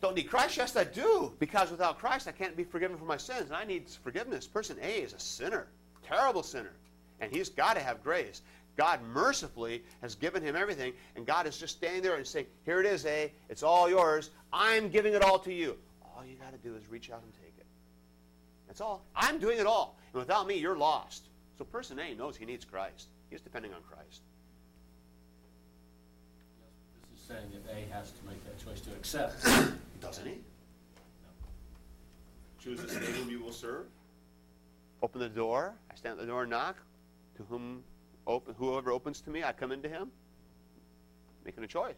Don't 0.00 0.16
need 0.16 0.30
Christ? 0.30 0.56
Yes, 0.56 0.76
I 0.76 0.84
do. 0.84 1.32
Because 1.38 1.70
without 1.70 1.98
Christ, 1.98 2.26
I 2.26 2.32
can't 2.32 2.56
be 2.56 2.64
forgiven 2.64 2.96
for 2.96 3.04
my 3.04 3.18
sins. 3.18 3.46
And 3.46 3.54
I 3.54 3.64
need 3.64 3.88
forgiveness. 4.02 4.46
Person 4.46 4.76
A 4.82 5.02
is 5.02 5.12
a 5.12 5.18
sinner, 5.18 5.66
terrible 6.02 6.42
sinner. 6.42 6.72
And 7.20 7.34
he's 7.34 7.50
got 7.50 7.74
to 7.74 7.80
have 7.80 8.02
grace. 8.02 8.40
God 8.76 9.00
mercifully 9.12 9.82
has 10.00 10.14
given 10.14 10.42
him 10.42 10.56
everything. 10.56 10.94
And 11.16 11.26
God 11.26 11.46
is 11.46 11.58
just 11.58 11.76
standing 11.76 12.02
there 12.02 12.16
and 12.16 12.26
saying, 12.26 12.46
Here 12.64 12.80
it 12.80 12.86
is, 12.86 13.04
A. 13.04 13.30
It's 13.50 13.62
all 13.62 13.90
yours. 13.90 14.30
I'm 14.52 14.88
giving 14.88 15.12
it 15.12 15.22
all 15.22 15.38
to 15.40 15.52
you. 15.52 15.76
All 16.02 16.24
you 16.24 16.36
got 16.36 16.52
to 16.52 16.68
do 16.68 16.74
is 16.76 16.88
reach 16.88 17.10
out 17.10 17.22
and 17.22 17.32
take 17.34 17.52
it. 17.58 17.66
That's 18.66 18.80
all. 18.80 19.04
I'm 19.14 19.38
doing 19.38 19.58
it 19.58 19.66
all. 19.66 19.98
And 20.14 20.20
without 20.20 20.46
me, 20.46 20.54
you're 20.54 20.78
lost. 20.78 21.24
So 21.58 21.64
person 21.64 21.98
A 21.98 22.14
knows 22.14 22.38
he 22.38 22.46
needs 22.46 22.64
Christ. 22.64 23.08
He's 23.28 23.42
depending 23.42 23.74
on 23.74 23.82
Christ. 23.82 24.22
This 27.10 27.20
is 27.20 27.26
saying 27.26 27.50
that 27.52 27.70
A 27.70 27.94
has 27.94 28.12
to 28.12 28.24
make 28.26 28.42
that 28.46 28.64
choice 28.64 28.80
to 28.80 28.90
accept. 28.92 29.46
Doesn't 30.00 30.26
he? 30.26 30.38
Choose 32.62 32.82
this 32.82 32.94
day 32.94 33.12
whom 33.12 33.30
you 33.30 33.40
will 33.40 33.52
serve. 33.52 33.86
Open 35.02 35.20
the 35.20 35.28
door. 35.28 35.74
I 35.90 35.94
stand 35.94 36.12
at 36.12 36.20
the 36.20 36.26
door 36.26 36.42
and 36.42 36.50
knock. 36.50 36.76
To 37.36 37.42
whom 37.44 37.82
open, 38.26 38.54
whoever 38.58 38.92
opens 38.92 39.20
to 39.22 39.30
me, 39.30 39.42
I 39.42 39.52
come 39.52 39.72
into 39.72 39.88
him. 39.88 40.10
Making 41.44 41.64
a 41.64 41.66
choice. 41.66 41.94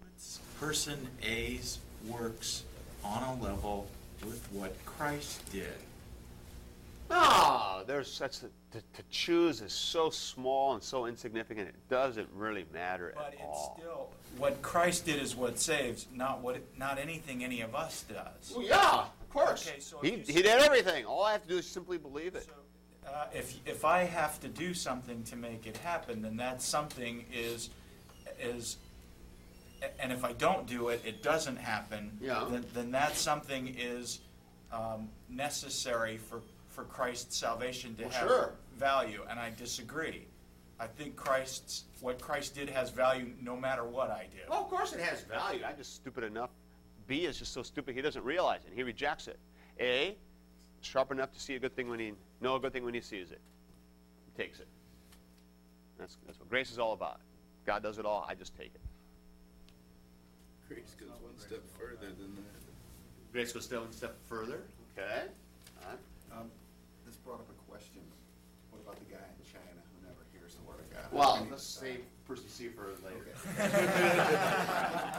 Puts 0.00 0.38
person 0.60 1.08
A's 1.22 1.78
works 2.06 2.62
on 3.02 3.22
a 3.22 3.42
level 3.42 3.88
with 4.24 4.46
what 4.52 4.76
Christ 4.84 5.50
did. 5.50 5.74
Ah, 7.10 7.82
there's 7.86 8.18
that's 8.18 8.44
to, 8.72 8.80
to 8.80 9.02
choose 9.10 9.60
is 9.60 9.72
so 9.72 10.10
small 10.10 10.74
and 10.74 10.82
so 10.82 11.06
insignificant. 11.06 11.68
It 11.68 11.88
doesn't 11.88 12.28
really 12.34 12.64
matter 12.72 13.12
But 13.14 13.26
at 13.28 13.32
it's 13.34 13.42
all. 13.44 13.76
still 13.78 14.08
what 14.38 14.62
Christ 14.62 15.04
did 15.06 15.20
is 15.20 15.36
what 15.36 15.58
saves, 15.58 16.06
not 16.14 16.40
what 16.40 16.62
not 16.78 16.98
anything 16.98 17.44
any 17.44 17.60
of 17.60 17.74
us 17.74 18.04
does. 18.08 18.52
Well, 18.56 18.64
yeah, 18.66 19.04
of 19.20 19.30
course. 19.30 19.68
Okay, 19.68 19.80
so 19.80 19.98
he, 20.00 20.10
he 20.10 20.42
did 20.42 20.46
everything. 20.46 21.04
All 21.04 21.22
I 21.22 21.32
have 21.32 21.42
to 21.42 21.48
do 21.48 21.58
is 21.58 21.66
simply 21.66 21.98
believe 21.98 22.34
it. 22.34 22.44
So, 22.44 23.10
uh, 23.10 23.26
if 23.34 23.56
if 23.66 23.84
I 23.84 24.04
have 24.04 24.40
to 24.40 24.48
do 24.48 24.72
something 24.74 25.22
to 25.24 25.36
make 25.36 25.66
it 25.66 25.76
happen, 25.78 26.22
then 26.22 26.36
that 26.38 26.62
something 26.62 27.24
is 27.32 27.70
is, 28.40 28.78
and 30.00 30.12
if 30.12 30.24
I 30.24 30.32
don't 30.32 30.66
do 30.66 30.88
it, 30.88 31.02
it 31.04 31.22
doesn't 31.22 31.56
happen. 31.56 32.10
Yeah. 32.20 32.46
Then, 32.50 32.64
then 32.74 32.90
that 32.92 33.16
something 33.16 33.74
is 33.78 34.20
um, 34.72 35.08
necessary 35.28 36.16
for 36.16 36.40
for 36.68 36.84
Christ's 36.84 37.36
salvation 37.36 37.94
to 37.96 38.04
Well, 38.04 38.12
have 38.12 38.28
sure. 38.28 38.52
Value, 38.76 39.20
and 39.28 39.38
I 39.38 39.50
disagree. 39.56 40.26
I 40.80 40.86
think 40.86 41.16
Christ's 41.16 41.84
what 42.00 42.20
Christ 42.20 42.54
did 42.54 42.68
has 42.68 42.90
value 42.90 43.30
no 43.40 43.56
matter 43.56 43.84
what 43.84 44.10
I 44.10 44.26
do. 44.32 44.38
Well, 44.48 44.62
of 44.62 44.68
course 44.68 44.92
it 44.92 45.00
has 45.00 45.20
value. 45.22 45.62
I'm 45.64 45.76
just 45.76 45.94
stupid 45.94 46.24
enough. 46.24 46.50
B 47.06 47.26
is 47.26 47.38
just 47.38 47.52
so 47.52 47.62
stupid 47.62 47.94
he 47.94 48.02
doesn't 48.02 48.24
realize 48.24 48.60
it. 48.66 48.72
He 48.74 48.82
rejects 48.82 49.28
it. 49.28 49.38
A, 49.80 50.16
sharp 50.80 51.12
enough 51.12 51.32
to 51.32 51.40
see 51.40 51.54
a 51.54 51.58
good 51.58 51.74
thing 51.76 51.88
when 51.88 52.00
he 52.00 52.12
know 52.40 52.56
a 52.56 52.60
good 52.60 52.72
thing 52.72 52.84
when 52.84 52.94
he 52.94 53.00
sees 53.00 53.30
it. 53.30 53.40
He 54.26 54.42
takes 54.42 54.58
it. 54.60 54.66
That's, 55.98 56.16
that's 56.26 56.38
what 56.40 56.48
grace 56.48 56.70
is 56.70 56.78
all 56.78 56.92
about. 56.92 57.20
God 57.64 57.82
does 57.82 57.98
it 57.98 58.06
all. 58.06 58.26
I 58.28 58.34
just 58.34 58.56
take 58.56 58.72
it. 58.74 58.80
Grace 60.68 60.96
goes 60.98 61.10
one 61.20 61.38
step 61.38 61.62
further 61.78 62.10
than 62.18 62.34
that. 62.34 63.32
Grace 63.32 63.52
goes 63.52 63.64
still 63.64 63.82
one 63.82 63.92
step 63.92 64.16
further. 64.28 64.62
Okay. 64.98 65.22
All 65.82 65.90
right. 65.90 66.40
Um, 66.40 66.50
this 67.06 67.16
brought 67.16 67.40
up 67.40 67.48
a 67.50 67.70
question. 67.70 68.00
What 68.70 68.80
about 68.82 68.98
the 68.98 69.14
guy 69.14 69.20
in 69.20 69.44
China 69.44 69.80
who 69.92 70.08
never 70.08 70.24
hears 70.32 70.54
the 70.54 70.62
word 70.62 70.80
of 70.80 70.90
God? 70.90 71.11
Well, 71.22 71.36
Can 71.36 71.44
he 71.44 71.50
let's 71.52 71.62
save 71.62 72.00
person 72.26 72.48
C 72.48 72.68
for 72.68 72.88
later. 73.04 73.26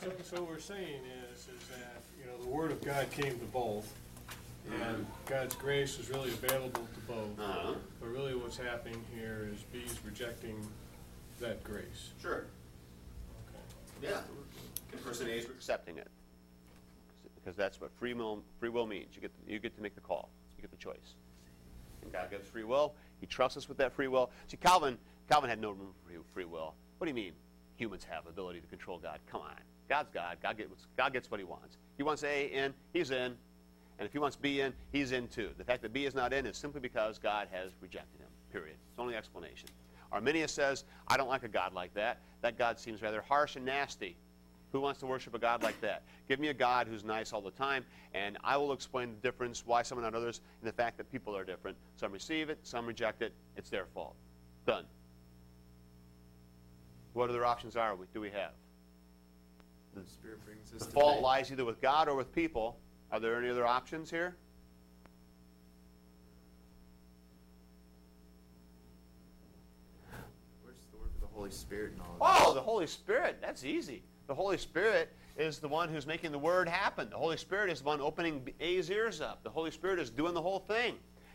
So, 0.00 0.10
so 0.22 0.40
what 0.40 0.50
we're 0.50 0.58
saying 0.58 1.02
is, 1.30 1.40
is 1.40 1.68
that, 1.68 2.00
you 2.18 2.26
know, 2.26 2.42
the 2.42 2.48
word 2.48 2.72
of 2.72 2.82
God 2.82 3.10
came 3.10 3.38
to 3.38 3.44
both, 3.52 3.92
and 4.82 5.06
God's 5.26 5.54
grace 5.54 5.98
is 5.98 6.08
really 6.08 6.30
available 6.30 6.86
to 6.94 7.00
both. 7.06 7.38
Uh-huh. 7.38 7.74
But 8.00 8.08
really 8.08 8.34
what's 8.34 8.56
happening 8.56 9.04
here 9.14 9.48
is 9.52 9.60
B 9.72 9.80
is 9.86 9.98
rejecting 10.04 10.66
that 11.40 11.62
grace. 11.62 12.12
Sure. 12.20 12.46
Okay. 13.48 14.08
Yeah. 14.10 14.20
And 14.92 15.04
person 15.04 15.28
A 15.28 15.32
is 15.32 15.44
accepting 15.44 15.98
it. 15.98 16.08
Because 17.36 17.56
that's 17.56 17.78
what 17.80 17.90
free 17.98 18.14
will, 18.14 18.42
free 18.58 18.70
will 18.70 18.86
means. 18.86 19.14
You 19.14 19.20
get, 19.20 19.32
you 19.46 19.58
get 19.58 19.76
to 19.76 19.82
make 19.82 19.94
the 19.94 20.00
call. 20.00 20.30
You 20.56 20.62
get 20.62 20.70
the 20.70 20.78
choice. 20.78 21.14
And 22.02 22.10
God 22.10 22.30
gives 22.30 22.48
free 22.48 22.64
will. 22.64 22.94
He 23.20 23.26
trusts 23.26 23.56
us 23.56 23.68
with 23.68 23.78
that 23.78 23.92
free 23.92 24.08
will. 24.08 24.30
See, 24.46 24.56
Calvin, 24.56 24.98
Calvin 25.30 25.50
had 25.50 25.60
no 25.60 25.70
room 25.70 25.92
for 26.02 26.12
free, 26.32 26.44
will. 26.44 26.74
What 26.98 27.06
do 27.06 27.10
you 27.10 27.14
mean 27.14 27.32
humans 27.76 28.04
have 28.08 28.26
ability 28.26 28.60
to 28.60 28.66
control 28.66 28.98
God? 28.98 29.18
Come 29.30 29.40
on. 29.40 29.54
God's 29.88 30.10
God. 30.12 30.38
God 30.42 30.56
gets, 30.56 30.86
God 30.96 31.12
gets 31.12 31.30
what 31.30 31.40
he 31.40 31.44
wants. 31.44 31.76
He 31.96 32.02
wants 32.02 32.24
A 32.24 32.46
in, 32.46 32.74
he's 32.92 33.10
in. 33.10 33.36
And 33.98 34.06
if 34.06 34.12
he 34.12 34.18
wants 34.18 34.36
B 34.36 34.60
in, 34.60 34.72
he's 34.92 35.12
in 35.12 35.28
too. 35.28 35.50
The 35.56 35.64
fact 35.64 35.82
that 35.82 35.92
B 35.92 36.04
is 36.04 36.14
not 36.14 36.32
in 36.32 36.46
is 36.46 36.56
simply 36.56 36.80
because 36.80 37.18
God 37.18 37.48
has 37.52 37.70
rejected 37.80 38.20
him. 38.20 38.28
Period. 38.52 38.76
It's 38.88 38.96
the 38.96 39.02
only 39.02 39.14
explanation. 39.14 39.68
Arminius 40.10 40.52
says, 40.52 40.84
I 41.08 41.16
don't 41.16 41.28
like 41.28 41.44
a 41.44 41.48
God 41.48 41.74
like 41.74 41.94
that. 41.94 42.18
That 42.42 42.58
God 42.58 42.78
seems 42.78 43.02
rather 43.02 43.22
harsh 43.22 43.56
and 43.56 43.64
nasty. 43.64 44.16
Who 44.74 44.80
wants 44.80 44.98
to 44.98 45.06
worship 45.06 45.36
a 45.36 45.38
God 45.38 45.62
like 45.62 45.80
that? 45.82 46.02
Give 46.28 46.40
me 46.40 46.48
a 46.48 46.52
God 46.52 46.88
who's 46.88 47.04
nice 47.04 47.32
all 47.32 47.40
the 47.40 47.52
time, 47.52 47.84
and 48.12 48.36
I 48.42 48.56
will 48.56 48.72
explain 48.72 49.10
the 49.10 49.20
difference, 49.22 49.62
why 49.64 49.82
some 49.82 49.98
and 49.98 50.04
not 50.04 50.16
others, 50.16 50.40
and 50.60 50.68
the 50.68 50.72
fact 50.72 50.96
that 50.96 51.12
people 51.12 51.36
are 51.36 51.44
different. 51.44 51.76
Some 51.94 52.10
receive 52.10 52.50
it, 52.50 52.58
some 52.64 52.84
reject 52.84 53.22
it. 53.22 53.32
It's 53.56 53.70
their 53.70 53.86
fault. 53.94 54.16
Done. 54.66 54.84
What 57.12 57.30
other 57.30 57.44
options 57.44 57.76
are 57.76 57.94
we, 57.94 58.06
do 58.12 58.20
we 58.20 58.30
have? 58.30 58.50
The 59.94 60.04
Spirit 60.10 60.44
brings 60.44 60.74
us 60.74 60.84
The 60.84 60.92
fault 60.92 61.22
lies 61.22 61.52
either 61.52 61.64
with 61.64 61.80
God 61.80 62.08
or 62.08 62.16
with 62.16 62.34
people. 62.34 62.76
Are 63.12 63.20
there 63.20 63.38
any 63.38 63.50
other 63.50 63.64
options 63.64 64.10
here? 64.10 64.34
Where's 70.64 70.78
the 70.90 70.98
work 70.98 71.12
of 71.14 71.20
the 71.20 71.28
Holy 71.28 71.52
Spirit 71.52 71.92
and 71.92 72.00
all 72.00 72.16
Oh, 72.20 72.54
the 72.54 72.60
Holy 72.60 72.88
Spirit. 72.88 73.38
That's 73.40 73.64
easy. 73.64 74.02
The 74.26 74.34
Holy 74.34 74.58
Spirit 74.58 75.12
is 75.36 75.58
the 75.58 75.68
one 75.68 75.88
who's 75.88 76.06
making 76.06 76.32
the 76.32 76.38
word 76.38 76.68
happen. 76.68 77.10
The 77.10 77.16
Holy 77.16 77.36
Spirit 77.36 77.70
is 77.70 77.80
the 77.80 77.86
one 77.86 78.00
opening 78.00 78.48
A's 78.60 78.90
ears 78.90 79.20
up. 79.20 79.42
The 79.42 79.50
Holy 79.50 79.70
Spirit 79.70 79.98
is 79.98 80.10
doing 80.10 80.34
the 80.34 80.42
whole 80.42 80.60
thing. 80.60 80.94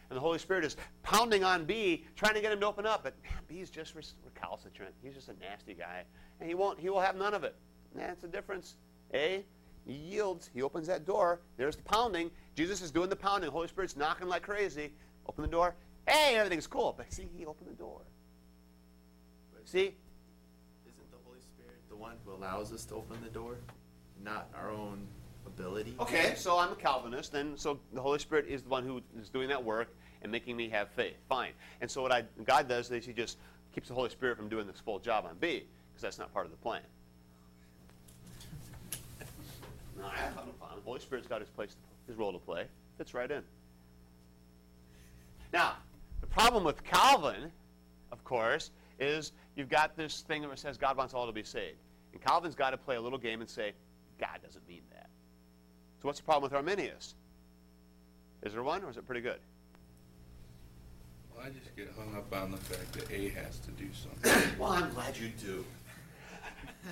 And 0.10 0.18
the 0.18 0.22
Holy 0.22 0.40
Spirit 0.40 0.66
is 0.66 0.76
pounding 1.04 1.44
on 1.44 1.66
B, 1.66 2.06
trying 2.16 2.34
to 2.34 2.42
get 2.42 2.52
him 2.52 2.60
to 2.62 2.66
open 2.66 2.88
up. 2.88 3.04
But 3.04 3.14
man, 3.24 3.34
B's 3.48 3.70
just 3.70 3.94
recalcitrant. 4.26 4.94
He's 5.04 5.14
just 5.14 5.30
a 5.30 5.38
nasty 5.40 5.76
guy. 5.76 6.04
And 6.40 6.50
he 6.50 6.56
won't, 6.56 6.80
he 6.80 6.90
will 6.90 7.00
have 7.00 7.16
none 7.16 7.36
of 7.36 7.44
it. 7.44 7.56
That's 7.94 8.22
the 8.22 8.28
difference. 8.28 8.76
A, 9.14 9.44
he 9.86 9.94
yields. 9.94 10.50
He 10.54 10.64
opens 10.64 10.88
that 10.88 11.06
door. 11.06 11.42
There's 11.58 11.76
the 11.76 11.84
pounding. 11.84 12.32
Jesus 12.56 12.82
is 12.82 12.90
doing 12.90 13.10
the 13.10 13.16
pounding. 13.16 13.48
The 13.48 13.52
Holy 13.52 13.68
Spirit's 13.68 13.96
knocking 13.96 14.28
like 14.28 14.42
crazy. 14.42 14.94
Open 15.28 15.44
the 15.44 15.48
door. 15.48 15.76
Hey, 16.08 16.36
everything's 16.38 16.68
cool. 16.68 16.96
But 16.98 17.12
see, 17.14 17.28
he 17.38 17.46
opened 17.46 17.70
the 17.70 17.76
door. 17.76 18.02
See? 19.66 19.94
Allows 22.40 22.72
us 22.72 22.86
to 22.86 22.96
open 22.96 23.18
the 23.24 23.30
door, 23.30 23.56
not 24.24 24.50
our 24.56 24.72
own 24.72 25.06
ability? 25.46 25.96
Okay, 26.00 26.34
so 26.36 26.58
I'm 26.58 26.72
a 26.72 26.76
Calvinist, 26.76 27.34
and 27.34 27.60
so 27.60 27.80
the 27.94 28.02
Holy 28.02 28.20
Spirit 28.20 28.48
is 28.48 28.64
the 28.64 28.70
one 28.70 28.86
who 28.86 29.02
is 29.20 29.30
doing 29.30 29.50
that 29.50 29.64
work 29.64 29.94
and 30.22 30.32
making 30.32 30.56
me 30.56 30.70
have 30.70 30.90
faith. 30.90 31.16
Fine. 31.28 31.52
And 31.82 31.90
so 31.90 32.02
what 32.02 32.12
I, 32.12 32.24
God 32.46 32.68
does 32.68 32.90
is 32.92 33.06
He 33.06 33.14
just 33.14 33.38
keeps 33.74 33.90
the 33.90 33.94
Holy 33.94 34.10
Spirit 34.10 34.38
from 34.38 34.50
doing 34.50 34.68
this 34.68 34.80
full 34.80 35.00
job 35.00 35.26
on 35.26 35.36
B, 35.40 35.64
because 35.92 36.02
that's 36.02 36.18
not 36.18 36.34
part 36.34 36.46
of 36.46 36.52
the 36.52 36.58
plan. 36.58 36.82
No, 39.98 40.06
I 40.06 40.16
have 40.16 40.36
no 40.36 40.52
problem. 40.54 40.80
The 40.80 40.86
Holy 40.86 41.00
Spirit's 41.00 41.28
got 41.28 41.42
His 41.42 41.50
place, 41.50 41.76
His 42.08 42.16
role 42.16 42.32
to 42.32 42.40
play. 42.40 42.66
Fits 42.98 43.14
right 43.14 43.30
in. 43.30 43.44
Now, 45.52 45.74
the 46.22 46.28
problem 46.28 46.64
with 46.64 46.84
Calvin, 46.84 47.52
of 48.12 48.24
course, 48.24 48.72
is 49.00 49.32
you've 49.56 49.70
got 49.70 49.96
this 49.98 50.22
thing 50.22 50.42
that 50.42 50.60
says 50.60 50.78
God 50.78 50.96
wants 50.96 51.14
all 51.14 51.26
to 51.26 51.32
be 51.32 51.44
saved. 51.44 51.78
And 52.14 52.22
Calvin's 52.22 52.56
got 52.56 52.72
to 52.72 52.78
play 52.78 52.96
a 52.96 53.02
little 53.02 53.20
game 53.20 53.42
and 53.42 53.50
say, 53.50 53.74
God 54.20 54.40
doesn't 54.44 54.68
mean 54.68 54.82
that. 54.92 55.10
So 56.02 56.08
what's 56.08 56.20
the 56.20 56.26
problem 56.26 56.44
with 56.44 56.54
Arminius? 56.54 57.16
Is 58.44 58.54
there 58.54 58.64
one, 58.64 58.84
or 58.84 58.90
is 58.90 58.98
it 58.98 59.06
pretty 59.06 59.22
good? 59.22 59.40
Well, 61.36 61.46
I 61.46 61.50
just 61.50 61.76
get 61.76 61.92
hung 61.98 62.16
up 62.16 62.34
on 62.34 62.52
the 62.52 62.58
fact 62.58 62.94
that 62.94 63.12
A 63.12 63.30
has 63.30 63.60
to 63.60 63.72
do 63.72 63.88
something. 63.94 64.52
Well, 64.60 64.72
I'm 64.72 64.90
glad 64.92 65.18
you 65.18 65.30
do. 65.40 65.66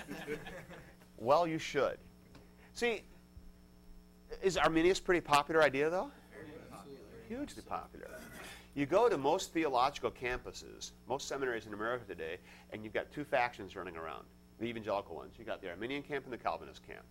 well, 1.18 1.48
you 1.48 1.58
should. 1.58 1.98
See, 2.74 3.02
is 4.42 4.58
Arminius 4.58 5.00
a 5.00 5.02
pretty 5.02 5.22
popular 5.22 5.62
idea, 5.64 5.90
though? 5.90 6.12
Popular. 6.70 6.98
Hugely 7.28 7.64
popular. 7.64 8.08
You 8.76 8.86
go 8.86 9.10
to 9.10 9.18
most 9.18 9.54
theological 9.54 10.12
campuses, 10.12 10.92
most 11.10 11.28
seminaries 11.28 11.66
in 11.66 11.74
America 11.74 12.06
today, 12.08 12.38
and 12.72 12.84
you've 12.84 12.94
got 12.94 13.12
two 13.12 13.24
factions 13.24 13.76
running 13.76 13.98
around 13.98 14.26
the 14.60 14.66
evangelical 14.66 15.16
ones. 15.16 15.34
You've 15.38 15.48
got 15.48 15.62
the 15.62 15.70
Arminian 15.70 16.04
camp 16.04 16.26
and 16.26 16.34
the 16.34 16.38
Calvinist 16.38 16.86
camp. 16.86 17.06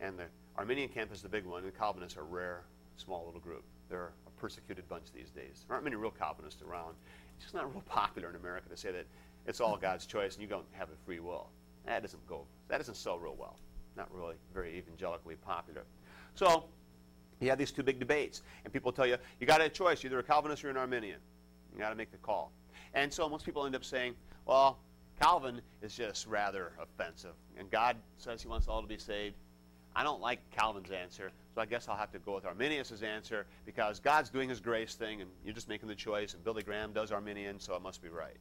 And 0.00 0.18
the 0.18 0.24
Arminian 0.56 0.88
camp 0.88 1.12
is 1.12 1.22
the 1.22 1.28
big 1.28 1.44
one, 1.44 1.62
and 1.62 1.72
the 1.72 1.76
Calvinists 1.76 2.16
are 2.18 2.22
a 2.22 2.24
rare, 2.24 2.64
small 2.96 3.24
little 3.26 3.40
group. 3.40 3.64
They're 3.88 4.12
a 4.26 4.30
persecuted 4.40 4.88
bunch 4.88 5.04
these 5.14 5.30
days. 5.30 5.64
There 5.66 5.74
aren't 5.74 5.84
many 5.84 5.96
real 5.96 6.10
Calvinists 6.10 6.62
around. 6.62 6.94
It's 7.36 7.44
just 7.44 7.54
not 7.54 7.72
real 7.72 7.82
popular 7.88 8.30
in 8.30 8.36
America 8.36 8.68
to 8.68 8.76
say 8.76 8.92
that 8.92 9.06
it's 9.46 9.60
all 9.60 9.76
God's 9.76 10.06
choice 10.06 10.34
and 10.34 10.42
you 10.42 10.48
don't 10.48 10.64
have 10.72 10.88
a 10.88 10.96
free 11.04 11.20
will. 11.20 11.48
That 11.86 12.02
doesn't 12.02 12.26
go, 12.26 12.46
that 12.68 12.78
doesn't 12.78 12.96
sell 12.96 13.18
real 13.18 13.36
well. 13.38 13.58
Not 13.96 14.12
really 14.12 14.36
very 14.52 14.76
evangelically 14.78 15.36
popular. 15.36 15.84
So, 16.34 16.64
you 17.40 17.50
have 17.50 17.58
these 17.58 17.72
two 17.72 17.82
big 17.82 17.98
debates, 17.98 18.42
and 18.64 18.72
people 18.72 18.90
tell 18.90 19.06
you, 19.06 19.18
you 19.38 19.46
got 19.46 19.60
a 19.60 19.68
choice, 19.68 20.04
either 20.04 20.18
a 20.18 20.22
Calvinist 20.22 20.64
or 20.64 20.70
an 20.70 20.76
Arminian. 20.76 21.18
You 21.72 21.78
got 21.78 21.90
to 21.90 21.96
make 21.96 22.10
the 22.10 22.18
call. 22.18 22.52
And 22.94 23.12
so 23.12 23.28
most 23.28 23.44
people 23.44 23.66
end 23.66 23.74
up 23.74 23.84
saying, 23.84 24.14
well, 24.46 24.78
Calvin 25.20 25.60
is 25.82 25.94
just 25.94 26.26
rather 26.26 26.72
offensive, 26.80 27.34
and 27.56 27.70
God 27.70 27.96
says 28.18 28.42
he 28.42 28.48
wants 28.48 28.68
all 28.68 28.82
to 28.82 28.88
be 28.88 28.98
saved. 28.98 29.36
I 29.96 30.02
don't 30.02 30.20
like 30.20 30.40
Calvin's 30.50 30.90
answer, 30.90 31.30
so 31.54 31.60
I 31.60 31.66
guess 31.66 31.88
I'll 31.88 31.96
have 31.96 32.10
to 32.12 32.18
go 32.18 32.34
with 32.34 32.44
Arminius' 32.44 33.02
answer 33.02 33.46
because 33.64 34.00
God's 34.00 34.28
doing 34.28 34.48
his 34.48 34.60
grace 34.60 34.94
thing, 34.94 35.20
and 35.20 35.30
you're 35.44 35.54
just 35.54 35.68
making 35.68 35.88
the 35.88 35.94
choice, 35.94 36.34
and 36.34 36.42
Billy 36.42 36.64
Graham 36.64 36.92
does 36.92 37.12
Arminian, 37.12 37.60
so 37.60 37.76
it 37.76 37.82
must 37.82 38.02
be 38.02 38.08
right. 38.08 38.36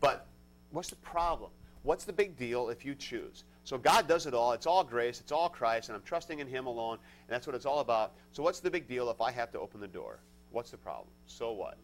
But 0.00 0.26
what's 0.70 0.88
the 0.88 0.96
problem? 0.96 1.50
What's 1.82 2.04
the 2.04 2.12
big 2.14 2.38
deal 2.38 2.70
if 2.70 2.84
you 2.84 2.94
choose? 2.94 3.44
So 3.64 3.76
God 3.76 4.08
does 4.08 4.26
it 4.26 4.32
all. 4.32 4.52
It's 4.52 4.66
all 4.66 4.82
grace. 4.82 5.20
It's 5.20 5.32
all 5.32 5.50
Christ, 5.50 5.90
and 5.90 5.96
I'm 5.96 6.02
trusting 6.02 6.38
in 6.38 6.46
Him 6.46 6.66
alone, 6.66 6.98
and 7.26 7.34
that's 7.34 7.46
what 7.46 7.54
it's 7.54 7.66
all 7.66 7.80
about. 7.80 8.14
So 8.32 8.42
what's 8.42 8.60
the 8.60 8.70
big 8.70 8.88
deal 8.88 9.10
if 9.10 9.20
I 9.20 9.30
have 9.30 9.52
to 9.52 9.60
open 9.60 9.80
the 9.80 9.88
door? 9.88 10.20
What's 10.50 10.70
the 10.70 10.78
problem? 10.78 11.08
So 11.26 11.52
what? 11.52 11.76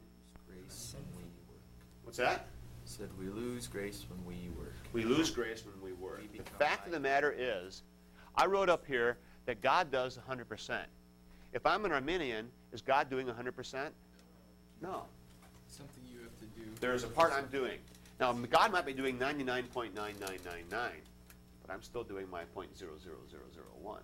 Grace 0.49 0.95
we 1.17 1.23
work. 1.23 1.61
What's 2.05 2.19
that? 2.19 2.47
Said 2.91 3.09
we 3.21 3.27
lose 3.29 3.69
grace 3.69 4.05
when 4.11 4.19
we 4.27 4.49
work. 4.59 4.75
We 4.93 5.05
lose 5.05 5.31
grace 5.31 5.63
when 5.65 5.81
we 5.81 5.93
work. 5.93 6.23
We 6.33 6.39
The 6.39 6.51
fact 6.59 6.87
of 6.87 6.93
the 6.93 6.99
matter 6.99 7.33
is, 7.39 7.85
I 8.35 8.47
wrote 8.47 8.69
up 8.69 8.85
here 8.85 9.17
that 9.47 9.61
God 9.63 9.93
does 9.93 10.19
100%. 10.29 10.81
If 11.53 11.65
I'm 11.65 11.85
an 11.85 11.93
Arminian, 11.93 12.51
is 12.73 12.83
God 12.83 13.09
doing 13.09 13.29
100%? 13.29 13.91
No. 14.83 15.05
Something 15.69 16.03
you 16.13 16.19
have 16.19 16.37
to 16.41 16.47
do. 16.61 16.67
There's 16.81 17.05
a 17.05 17.07
part 17.07 17.33
I'm 17.33 17.47
doing. 17.47 17.79
Now, 18.19 18.33
God 18.33 18.73
might 18.73 18.87
be 18.87 18.93
doing 18.93 19.17
99.9999, 19.19 19.93
but 20.73 21.73
I'm 21.73 21.83
still 21.83 22.03
doing 22.03 22.29
my 22.29 22.43
.00001. 22.57 23.99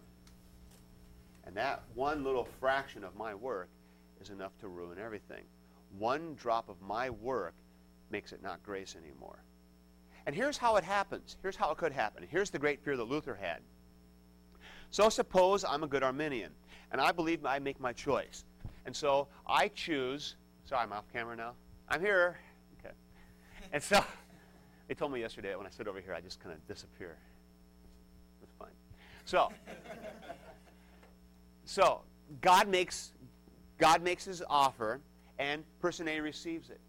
And 1.45 1.57
that 1.57 1.83
one 1.97 2.23
little 2.23 2.45
fraction 2.61 3.03
of 3.03 3.17
my 3.17 3.35
work 3.35 3.69
is 4.21 4.31
enough 4.31 4.57
to 4.61 4.69
ruin 4.69 4.97
everything. 5.05 5.43
One 5.99 6.37
drop 6.37 6.69
of 6.69 6.81
my 6.81 7.11
work 7.11 7.55
makes 8.11 8.33
it 8.33 8.43
not 8.43 8.63
grace 8.63 8.97
anymore. 8.97 9.39
And 10.27 10.35
here's 10.35 10.57
how 10.57 10.77
it 10.77 10.85
happens. 10.85 11.37
Here's 11.43 11.57
how 11.57 11.71
it 11.71 11.79
could 11.79 11.93
happen. 11.93 12.27
Here's 12.29 12.51
the 12.51 12.59
great 12.59 12.83
fear 12.83 12.97
that 12.97 13.05
Luther 13.05 13.39
had. 13.41 13.61
So 14.91 15.09
suppose 15.09 15.65
I'm 15.65 15.83
a 15.83 15.87
good 15.87 16.03
Arminian, 16.03 16.53
and 16.91 17.01
I 17.01 17.13
believe 17.13 17.45
I 17.45 17.59
make 17.59 17.81
my 17.81 17.93
choice. 17.93 18.45
And 18.87 18.95
so 18.95 19.29
I 19.47 19.69
choose, 19.69 20.37
sorry, 20.65 20.83
I'm 20.83 20.93
off 20.93 21.05
camera 21.13 21.37
now. 21.37 21.53
I'm 21.89 22.01
here. 22.01 22.39
Okay. 22.79 22.95
And 23.73 23.83
so 23.83 24.05
they 24.89 24.95
told 24.95 25.13
me 25.13 25.21
yesterday 25.21 25.55
when 25.55 25.67
I 25.67 25.71
sit 25.71 25.87
over 25.87 26.01
here, 26.01 26.15
I 26.15 26.21
just 26.21 26.41
kind 26.41 26.55
of 26.55 26.67
disappear. 26.67 27.17
That's 28.41 28.53
fine. 28.59 28.75
So, 29.25 29.53
so 31.65 32.01
God 32.41 32.69
makes 32.69 33.13
God 33.79 34.03
makes 34.03 34.25
his 34.25 34.43
offer, 34.49 35.01
and 35.39 35.63
person 35.81 36.09
A 36.09 36.21
receives 36.21 36.71
it. 36.71 36.81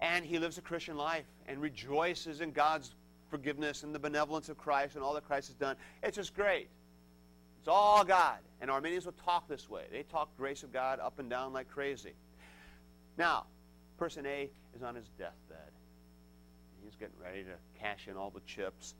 And 0.00 0.24
he 0.24 0.38
lives 0.38 0.58
a 0.58 0.62
Christian 0.62 0.96
life 0.96 1.26
and 1.46 1.60
rejoices 1.60 2.40
in 2.40 2.52
God's 2.52 2.94
forgiveness 3.30 3.82
and 3.82 3.94
the 3.94 3.98
benevolence 3.98 4.48
of 4.48 4.56
Christ 4.56 4.94
and 4.94 5.04
all 5.04 5.14
that 5.14 5.26
Christ 5.26 5.48
has 5.48 5.56
done. 5.56 5.76
It's 6.02 6.16
just 6.16 6.34
great. 6.34 6.68
It's 7.58 7.68
all 7.68 8.04
God. 8.04 8.38
And 8.60 8.70
Arminians 8.70 9.04
will 9.04 9.14
talk 9.24 9.48
this 9.48 9.68
way. 9.68 9.84
They 9.90 10.04
talk 10.04 10.28
grace 10.36 10.62
of 10.62 10.72
God 10.72 11.00
up 11.00 11.18
and 11.18 11.28
down 11.28 11.52
like 11.52 11.68
crazy. 11.68 12.14
Now, 13.16 13.44
person 13.98 14.24
A 14.26 14.48
is 14.74 14.82
on 14.82 14.94
his 14.94 15.08
deathbed. 15.18 15.72
He's 16.84 16.94
getting 16.94 17.18
ready 17.22 17.42
to 17.42 17.80
cash 17.80 18.06
in 18.08 18.16
all 18.16 18.30
the 18.30 18.40
chips. 18.46 18.94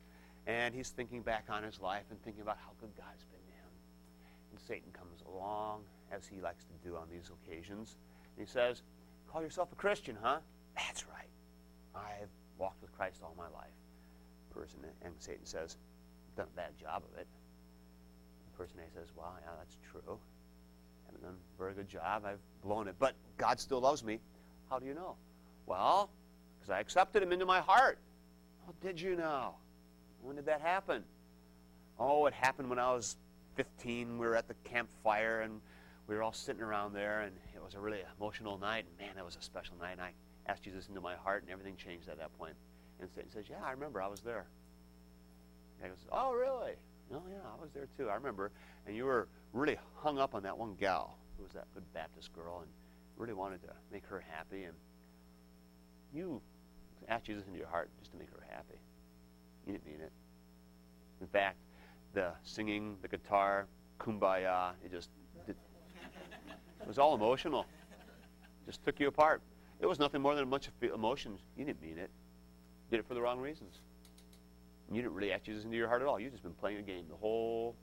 And 0.46 0.74
he's 0.74 0.90
thinking 0.90 1.22
back 1.22 1.44
on 1.48 1.62
his 1.62 1.80
life 1.80 2.04
and 2.10 2.20
thinking 2.22 2.42
about 2.42 2.58
how 2.64 2.72
good 2.80 2.90
God's 2.96 3.24
been 3.24 3.40
to 3.40 3.52
him. 3.52 3.70
And 4.50 4.60
Satan 4.60 4.90
comes 4.92 5.22
along, 5.26 5.82
as 6.10 6.26
he 6.26 6.40
likes 6.40 6.64
to 6.64 6.88
do 6.88 6.96
on 6.96 7.06
these 7.10 7.30
occasions. 7.44 7.96
And 8.36 8.46
he 8.46 8.50
says, 8.50 8.82
Call 9.30 9.42
yourself 9.42 9.70
a 9.72 9.76
Christian, 9.76 10.16
huh? 10.20 10.38
That's 10.78 11.04
right. 11.06 11.28
I've 11.94 12.30
walked 12.56 12.80
with 12.80 12.92
Christ 12.96 13.20
all 13.22 13.34
my 13.36 13.48
life. 13.48 13.74
Person 14.54 14.80
A 14.84 15.06
and 15.06 15.14
Satan 15.18 15.44
says, 15.44 15.76
done 16.36 16.46
a 16.52 16.56
bad 16.56 16.78
job 16.80 17.02
of 17.12 17.18
it. 17.18 17.26
Person 18.56 18.78
A 18.78 18.98
says, 18.98 19.08
Well, 19.16 19.34
yeah, 19.40 19.50
that's 19.58 19.76
true. 19.90 20.18
Haven't 21.06 21.22
done 21.22 21.34
a 21.34 21.58
very 21.58 21.74
good 21.74 21.88
job. 21.88 22.24
I've 22.24 22.40
blown 22.62 22.88
it. 22.88 22.94
But 22.98 23.14
God 23.36 23.60
still 23.60 23.80
loves 23.80 24.02
me. 24.04 24.20
How 24.70 24.78
do 24.78 24.86
you 24.86 24.94
know? 24.94 25.16
Well, 25.66 26.10
because 26.58 26.70
I 26.70 26.80
accepted 26.80 27.22
him 27.22 27.32
into 27.32 27.46
my 27.46 27.60
heart. 27.60 27.98
How 28.66 28.74
did 28.80 29.00
you 29.00 29.16
know? 29.16 29.54
When 30.22 30.36
did 30.36 30.46
that 30.46 30.60
happen? 30.60 31.04
Oh, 31.98 32.26
it 32.26 32.34
happened 32.34 32.68
when 32.68 32.78
I 32.78 32.92
was 32.92 33.16
15. 33.56 34.18
We 34.18 34.26
were 34.26 34.36
at 34.36 34.48
the 34.48 34.54
campfire 34.64 35.42
and 35.42 35.60
we 36.06 36.14
were 36.14 36.22
all 36.22 36.32
sitting 36.32 36.62
around 36.62 36.94
there, 36.94 37.20
and 37.20 37.32
it 37.54 37.62
was 37.62 37.74
a 37.74 37.78
really 37.78 38.00
emotional 38.18 38.58
night. 38.58 38.86
And 38.88 39.06
man, 39.06 39.16
that 39.16 39.24
was 39.24 39.36
a 39.36 39.42
special 39.42 39.76
night. 39.78 39.92
And 39.92 40.00
I 40.00 40.12
asked 40.48 40.62
Jesus 40.62 40.88
into 40.88 41.00
my 41.00 41.14
heart, 41.14 41.42
and 41.42 41.50
everything 41.50 41.76
changed 41.76 42.08
at 42.08 42.18
that 42.18 42.36
point. 42.38 42.54
And 43.00 43.08
Satan 43.14 43.30
says, 43.30 43.44
Yeah, 43.48 43.64
I 43.64 43.72
remember. 43.72 44.02
I 44.02 44.08
was 44.08 44.20
there. 44.20 44.46
And 45.78 45.86
I 45.86 45.88
goes, 45.88 46.06
Oh, 46.10 46.32
really? 46.32 46.72
No, 47.10 47.22
yeah, 47.30 47.36
I 47.46 47.60
was 47.60 47.70
there 47.72 47.88
too. 47.96 48.08
I 48.08 48.14
remember. 48.14 48.50
And 48.86 48.96
you 48.96 49.04
were 49.04 49.28
really 49.52 49.78
hung 49.96 50.18
up 50.18 50.34
on 50.34 50.42
that 50.42 50.56
one 50.56 50.74
gal 50.74 51.16
who 51.36 51.44
was 51.44 51.52
that 51.52 51.66
good 51.74 51.84
Baptist 51.94 52.32
girl 52.32 52.60
and 52.60 52.70
really 53.16 53.32
wanted 53.32 53.62
to 53.62 53.70
make 53.92 54.04
her 54.06 54.22
happy. 54.28 54.64
And 54.64 54.74
you 56.12 56.40
asked 57.08 57.24
Jesus 57.24 57.46
into 57.46 57.58
your 57.58 57.68
heart 57.68 57.90
just 57.98 58.10
to 58.12 58.18
make 58.18 58.30
her 58.30 58.44
happy. 58.48 58.78
You 59.66 59.72
didn't 59.72 59.86
mean 59.86 60.00
it. 60.00 60.12
In 61.20 61.26
fact, 61.26 61.56
the 62.14 62.32
singing, 62.42 62.96
the 63.02 63.08
guitar, 63.08 63.66
kumbaya, 63.98 64.72
it 64.84 64.90
just 64.90 65.10
it 65.48 65.56
was 66.86 66.98
all 66.98 67.14
emotional. 67.14 67.66
Just 68.66 68.84
took 68.84 69.00
you 69.00 69.08
apart. 69.08 69.42
It 69.80 69.86
was 69.86 69.98
nothing 69.98 70.20
more 70.20 70.34
than 70.34 70.44
a 70.44 70.46
bunch 70.46 70.68
of 70.68 70.92
emotions. 70.92 71.40
You 71.56 71.64
didn't 71.64 71.80
mean 71.80 71.98
it. 71.98 72.10
You 72.10 72.96
did 72.96 73.00
it 73.00 73.06
for 73.06 73.14
the 73.14 73.20
wrong 73.20 73.38
reasons. 73.40 73.80
And 74.86 74.96
you 74.96 75.02
didn't 75.02 75.14
really 75.14 75.32
ask 75.32 75.44
Jesus 75.44 75.64
into 75.64 75.76
your 75.76 75.88
heart 75.88 76.02
at 76.02 76.08
all. 76.08 76.18
You've 76.18 76.32
just 76.32 76.42
been 76.42 76.54
playing 76.54 76.78
a 76.78 76.82
game 76.82 77.04
the 77.08 77.16
whole 77.16 77.76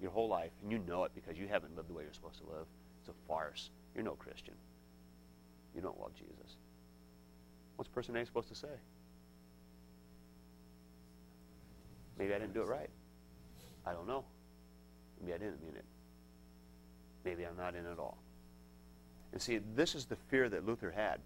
your 0.00 0.10
whole 0.10 0.28
life, 0.28 0.50
and 0.62 0.70
you 0.70 0.78
know 0.86 1.04
it 1.04 1.12
because 1.14 1.38
you 1.38 1.46
haven't 1.48 1.74
lived 1.76 1.88
the 1.88 1.92
way 1.92 2.02
you're 2.02 2.12
supposed 2.12 2.38
to 2.38 2.46
live. 2.46 2.66
It's 3.00 3.08
a 3.08 3.28
farce. 3.28 3.70
You're 3.94 4.04
no 4.04 4.12
Christian. 4.12 4.54
You 5.74 5.80
don't 5.80 5.98
love 6.00 6.12
Jesus. 6.14 6.56
What's 7.76 7.88
person 7.88 8.16
A 8.16 8.26
supposed 8.26 8.48
to 8.48 8.54
say? 8.54 8.68
Maybe 12.18 12.34
I 12.34 12.38
didn't 12.38 12.54
do 12.54 12.62
it 12.62 12.68
right. 12.68 12.90
I 13.86 13.92
don't 13.92 14.06
know. 14.06 14.24
Maybe 15.20 15.34
I 15.34 15.38
didn't 15.38 15.60
mean 15.62 15.74
it. 15.74 15.84
Maybe 17.24 17.44
I'm 17.44 17.56
not 17.56 17.74
in 17.74 17.86
at 17.86 17.98
all. 17.98 18.18
And 19.34 19.42
see, 19.42 19.58
this 19.74 19.96
is 19.96 20.04
the 20.04 20.14
fear 20.30 20.48
that 20.48 20.64
Luther 20.64 20.92
had. 20.92 21.18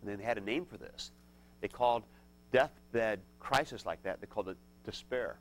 And 0.00 0.18
they 0.18 0.24
had 0.24 0.38
a 0.38 0.40
name 0.40 0.64
for 0.64 0.76
this. 0.76 1.10
They 1.60 1.66
called 1.66 2.04
deathbed 2.52 3.18
crisis 3.40 3.84
like 3.84 4.00
that, 4.04 4.20
they 4.20 4.28
called 4.28 4.48
it 4.48 4.56
despair. 4.84 5.36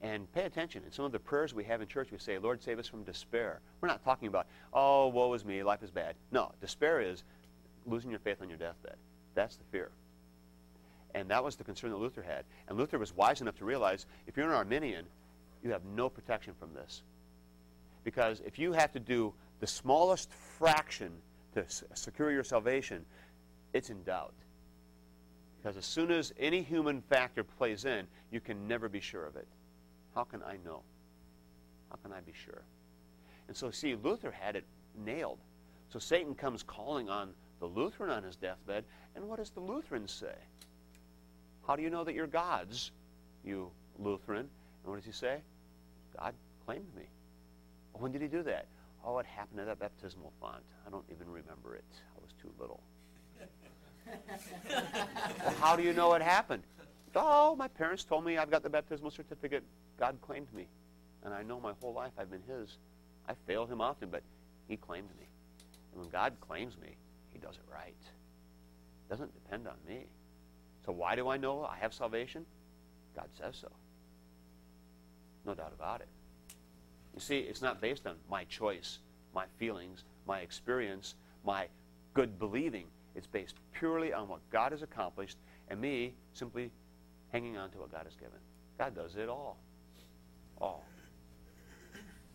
And 0.00 0.32
pay 0.32 0.44
attention. 0.44 0.82
In 0.86 0.90
some 0.90 1.04
of 1.04 1.12
the 1.12 1.18
prayers 1.18 1.52
we 1.52 1.64
have 1.64 1.82
in 1.82 1.86
church, 1.86 2.10
we 2.10 2.16
say, 2.16 2.38
Lord, 2.38 2.62
save 2.62 2.78
us 2.78 2.86
from 2.86 3.04
despair. 3.04 3.60
We're 3.82 3.88
not 3.88 4.02
talking 4.02 4.28
about, 4.28 4.46
oh, 4.72 5.08
woe 5.08 5.34
is 5.34 5.44
me, 5.44 5.62
life 5.62 5.82
is 5.82 5.90
bad. 5.90 6.14
No, 6.32 6.52
despair 6.62 7.02
is 7.02 7.22
losing 7.84 8.10
your 8.10 8.20
faith 8.20 8.40
on 8.40 8.48
your 8.48 8.56
deathbed. 8.56 8.96
That's 9.34 9.56
the 9.56 9.64
fear. 9.70 9.90
And 11.14 11.28
that 11.28 11.44
was 11.44 11.56
the 11.56 11.64
concern 11.64 11.90
that 11.90 11.98
Luther 11.98 12.22
had. 12.22 12.44
And 12.68 12.78
Luther 12.78 12.98
was 12.98 13.14
wise 13.14 13.42
enough 13.42 13.58
to 13.58 13.66
realize 13.66 14.06
if 14.26 14.34
you're 14.34 14.46
an 14.46 14.52
Arminian, 14.52 15.04
you 15.62 15.72
have 15.72 15.84
no 15.94 16.08
protection 16.08 16.54
from 16.58 16.72
this. 16.72 17.02
Because 18.02 18.40
if 18.46 18.58
you 18.58 18.72
have 18.72 18.92
to 18.92 19.00
do 19.00 19.34
the 19.60 19.66
smallest 19.66 20.32
fraction 20.32 21.12
to 21.54 21.64
secure 21.94 22.30
your 22.30 22.44
salvation, 22.44 23.04
it's 23.72 23.90
in 23.90 24.02
doubt. 24.02 24.34
Because 25.60 25.76
as 25.76 25.84
soon 25.84 26.10
as 26.10 26.32
any 26.38 26.62
human 26.62 27.02
factor 27.02 27.44
plays 27.44 27.84
in, 27.84 28.06
you 28.32 28.40
can 28.40 28.66
never 28.66 28.88
be 28.88 29.00
sure 29.00 29.26
of 29.26 29.36
it. 29.36 29.46
How 30.14 30.24
can 30.24 30.42
I 30.42 30.56
know? 30.64 30.82
How 31.90 31.96
can 32.02 32.12
I 32.12 32.20
be 32.20 32.32
sure? 32.32 32.62
And 33.48 33.56
so, 33.56 33.70
see, 33.70 33.94
Luther 33.94 34.30
had 34.30 34.56
it 34.56 34.64
nailed. 35.04 35.38
So 35.90 35.98
Satan 35.98 36.34
comes 36.34 36.62
calling 36.62 37.08
on 37.10 37.30
the 37.58 37.66
Lutheran 37.66 38.10
on 38.10 38.22
his 38.22 38.36
deathbed, 38.36 38.84
and 39.14 39.28
what 39.28 39.38
does 39.38 39.50
the 39.50 39.60
Lutheran 39.60 40.08
say? 40.08 40.34
How 41.66 41.76
do 41.76 41.82
you 41.82 41.90
know 41.90 42.04
that 42.04 42.14
you're 42.14 42.26
God's, 42.26 42.92
you 43.44 43.70
Lutheran? 43.98 44.48
And 44.82 44.84
what 44.84 44.96
does 44.96 45.04
he 45.04 45.12
say? 45.12 45.38
God 46.18 46.34
claimed 46.64 46.94
me. 46.96 47.04
When 47.92 48.12
did 48.12 48.22
he 48.22 48.28
do 48.28 48.42
that? 48.44 48.66
Oh, 49.04 49.18
it 49.18 49.26
happened 49.26 49.58
to 49.58 49.64
that 49.64 49.78
baptismal 49.78 50.32
font. 50.40 50.62
I 50.86 50.90
don't 50.90 51.04
even 51.10 51.28
remember 51.28 51.74
it. 51.74 51.84
I 52.16 52.20
was 52.20 52.32
too 52.40 52.52
little. 52.58 52.82
well, 55.44 55.54
how 55.60 55.76
do 55.76 55.82
you 55.82 55.92
know 55.92 56.12
it 56.14 56.22
happened? 56.22 56.62
Oh, 57.14 57.56
my 57.56 57.68
parents 57.68 58.04
told 58.04 58.24
me 58.24 58.36
I've 58.36 58.50
got 58.50 58.62
the 58.62 58.70
baptismal 58.70 59.10
certificate. 59.10 59.64
God 59.98 60.18
claimed 60.20 60.52
me. 60.52 60.66
And 61.24 61.34
I 61.34 61.42
know 61.42 61.60
my 61.60 61.72
whole 61.80 61.92
life 61.92 62.12
I've 62.18 62.30
been 62.30 62.42
His. 62.42 62.78
I 63.28 63.34
failed 63.46 63.70
Him 63.70 63.80
often, 63.80 64.10
but 64.10 64.22
He 64.68 64.76
claimed 64.76 65.08
me. 65.18 65.26
And 65.92 66.00
when 66.00 66.10
God 66.10 66.34
claims 66.40 66.76
me, 66.78 66.96
He 67.32 67.38
does 67.38 67.56
it 67.56 67.64
right. 67.72 67.94
It 67.98 69.10
doesn't 69.10 69.32
depend 69.32 69.66
on 69.66 69.76
me. 69.86 70.06
So 70.84 70.92
why 70.92 71.16
do 71.16 71.28
I 71.28 71.36
know 71.36 71.64
I 71.64 71.76
have 71.78 71.92
salvation? 71.92 72.44
God 73.14 73.28
says 73.38 73.56
so. 73.60 73.68
No 75.44 75.54
doubt 75.54 75.72
about 75.74 76.00
it. 76.00 76.08
You 77.20 77.24
see, 77.26 77.38
it's 77.40 77.60
not 77.60 77.82
based 77.82 78.06
on 78.06 78.14
my 78.30 78.44
choice, 78.44 79.00
my 79.34 79.44
feelings, 79.58 80.04
my 80.26 80.38
experience, 80.38 81.16
my 81.44 81.66
good 82.14 82.38
believing. 82.38 82.86
It's 83.14 83.26
based 83.26 83.56
purely 83.74 84.14
on 84.14 84.26
what 84.26 84.40
God 84.48 84.72
has 84.72 84.80
accomplished 84.80 85.36
and 85.68 85.78
me 85.78 86.14
simply 86.32 86.70
hanging 87.30 87.58
on 87.58 87.68
to 87.72 87.78
what 87.78 87.92
God 87.92 88.06
has 88.06 88.14
given. 88.14 88.38
God 88.78 88.94
does 88.94 89.16
it 89.16 89.28
all. 89.28 89.58
All. 90.62 90.82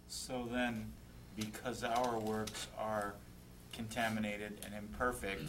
So 0.08 0.48
then, 0.52 0.94
because 1.36 1.84
our 1.84 2.20
works 2.20 2.68
are 2.78 3.16
contaminated 3.74 4.60
and 4.66 4.76
imperfect, 4.76 5.42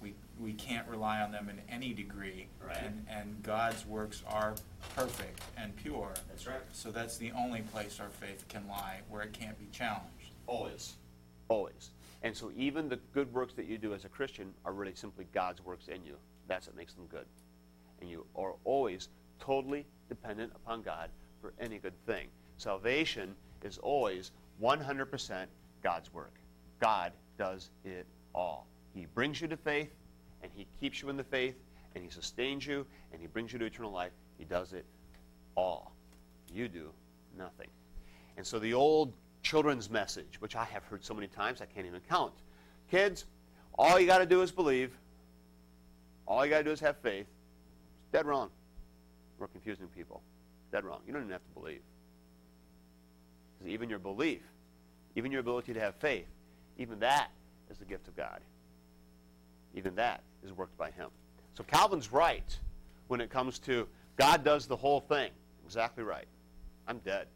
we, 0.00 0.14
we 0.38 0.52
can't 0.52 0.86
rely 0.88 1.20
on 1.20 1.32
them 1.32 1.48
in 1.48 1.60
any 1.72 1.92
degree. 1.92 2.46
Right. 2.64 2.76
And, 2.82 3.06
and 3.08 3.42
God's 3.42 3.86
works 3.86 4.22
are 4.26 4.54
perfect 4.94 5.40
and 5.56 5.74
pure. 5.76 6.12
That's 6.28 6.46
right. 6.46 6.60
So 6.72 6.90
that's 6.90 7.16
the 7.16 7.32
only 7.32 7.62
place 7.62 8.00
our 8.00 8.08
faith 8.08 8.44
can 8.48 8.66
lie, 8.68 9.00
where 9.08 9.22
it 9.22 9.32
can't 9.32 9.58
be 9.58 9.66
challenged. 9.72 10.06
Always. 10.46 10.94
Always. 11.48 11.90
And 12.22 12.36
so 12.36 12.52
even 12.56 12.88
the 12.88 12.98
good 13.14 13.32
works 13.32 13.54
that 13.54 13.66
you 13.66 13.78
do 13.78 13.94
as 13.94 14.04
a 14.04 14.08
Christian 14.08 14.52
are 14.64 14.72
really 14.72 14.94
simply 14.94 15.26
God's 15.32 15.64
works 15.64 15.88
in 15.88 16.04
you. 16.04 16.16
That's 16.48 16.66
what 16.66 16.76
makes 16.76 16.94
them 16.94 17.06
good. 17.06 17.26
And 18.00 18.10
you 18.10 18.26
are 18.36 18.54
always 18.64 19.08
totally 19.38 19.86
dependent 20.08 20.52
upon 20.54 20.82
God 20.82 21.10
for 21.40 21.54
any 21.58 21.78
good 21.78 21.94
thing. 22.06 22.28
Salvation 22.56 23.34
is 23.62 23.78
always 23.78 24.32
100% 24.62 25.46
God's 25.82 26.12
work. 26.12 26.34
God 26.80 27.12
does 27.38 27.70
it 27.84 28.06
all. 28.34 28.66
He 28.94 29.06
brings 29.06 29.40
you 29.40 29.48
to 29.48 29.56
faith, 29.56 29.92
and 30.42 30.50
He 30.54 30.66
keeps 30.80 31.02
you 31.02 31.08
in 31.08 31.16
the 31.16 31.24
faith, 31.24 31.56
and 31.94 32.04
He 32.04 32.10
sustains 32.10 32.66
you, 32.66 32.86
and 33.12 33.20
He 33.20 33.26
brings 33.26 33.52
you 33.52 33.58
to 33.58 33.64
eternal 33.64 33.92
life. 33.92 34.12
He 34.38 34.44
does 34.44 34.72
it 34.72 34.84
all. 35.54 35.92
You 36.52 36.68
do 36.68 36.90
nothing. 37.36 37.68
And 38.36 38.46
so 38.46 38.58
the 38.58 38.74
old 38.74 39.12
children's 39.42 39.90
message, 39.90 40.40
which 40.40 40.56
I 40.56 40.64
have 40.64 40.84
heard 40.84 41.04
so 41.04 41.14
many 41.14 41.26
times 41.26 41.60
I 41.60 41.66
can't 41.66 41.86
even 41.86 42.00
count. 42.08 42.32
Kids, 42.90 43.26
all 43.74 43.98
you 43.98 44.06
got 44.06 44.18
to 44.18 44.26
do 44.26 44.42
is 44.42 44.50
believe. 44.50 44.92
All 46.26 46.44
you 46.44 46.50
got 46.50 46.58
to 46.58 46.64
do 46.64 46.70
is 46.70 46.80
have 46.80 46.96
faith. 46.98 47.26
It's 48.02 48.12
dead 48.12 48.26
wrong. 48.26 48.50
We're 49.38 49.48
confusing 49.48 49.88
people. 49.88 50.22
Dead 50.72 50.84
wrong. 50.84 51.00
You 51.06 51.12
don't 51.12 51.22
even 51.22 51.32
have 51.32 51.44
to 51.44 51.60
believe. 51.60 51.80
Because 53.58 53.72
even 53.72 53.88
your 53.88 53.98
belief, 53.98 54.42
even 55.16 55.32
your 55.32 55.40
ability 55.40 55.74
to 55.74 55.80
have 55.80 55.94
faith, 55.96 56.26
even 56.78 57.00
that 57.00 57.30
is 57.70 57.78
the 57.78 57.84
gift 57.84 58.08
of 58.08 58.16
God. 58.16 58.40
Even 59.74 59.94
that 59.96 60.22
is 60.44 60.52
worked 60.52 60.76
by 60.76 60.90
Him. 60.90 61.10
So 61.54 61.64
Calvin's 61.64 62.12
right 62.12 62.58
when 63.08 63.20
it 63.20 63.30
comes 63.30 63.58
to 63.60 63.86
God 64.16 64.44
does 64.44 64.66
the 64.66 64.76
whole 64.76 65.00
thing. 65.00 65.30
Exactly 65.64 66.04
right. 66.04 66.26
I'm 66.86 66.98
dead. 66.98 67.26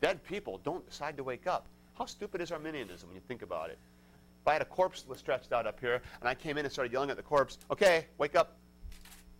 Dead 0.00 0.22
people 0.24 0.60
don't 0.64 0.86
decide 0.88 1.16
to 1.16 1.24
wake 1.24 1.46
up. 1.46 1.66
How 1.98 2.04
stupid 2.04 2.40
is 2.40 2.52
Arminianism 2.52 3.08
when 3.08 3.16
you 3.16 3.22
think 3.26 3.42
about 3.42 3.70
it? 3.70 3.78
If 4.42 4.48
I 4.48 4.52
had 4.52 4.62
a 4.62 4.66
corpse 4.66 5.04
stretched 5.16 5.52
out 5.52 5.66
up 5.66 5.80
here 5.80 6.02
and 6.20 6.28
I 6.28 6.34
came 6.34 6.58
in 6.58 6.64
and 6.64 6.72
started 6.72 6.92
yelling 6.92 7.10
at 7.10 7.16
the 7.16 7.22
corpse, 7.22 7.58
okay, 7.70 8.06
wake 8.18 8.36
up, 8.36 8.56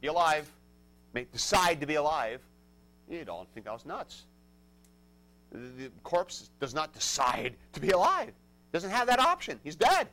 be 0.00 0.08
alive, 0.08 0.50
make, 1.12 1.30
decide 1.30 1.80
to 1.80 1.86
be 1.86 1.94
alive, 1.94 2.40
you'd 3.08 3.28
all 3.28 3.46
think 3.54 3.68
I 3.68 3.72
was 3.72 3.86
nuts. 3.86 4.24
The, 5.52 5.58
the 5.58 5.90
corpse 6.02 6.50
does 6.60 6.74
not 6.74 6.92
decide 6.92 7.54
to 7.74 7.80
be 7.80 7.90
alive. 7.90 8.32
Doesn't 8.72 8.90
have 8.90 9.06
that 9.06 9.20
option. 9.20 9.60
He's 9.62 9.76
dead. 9.76 10.08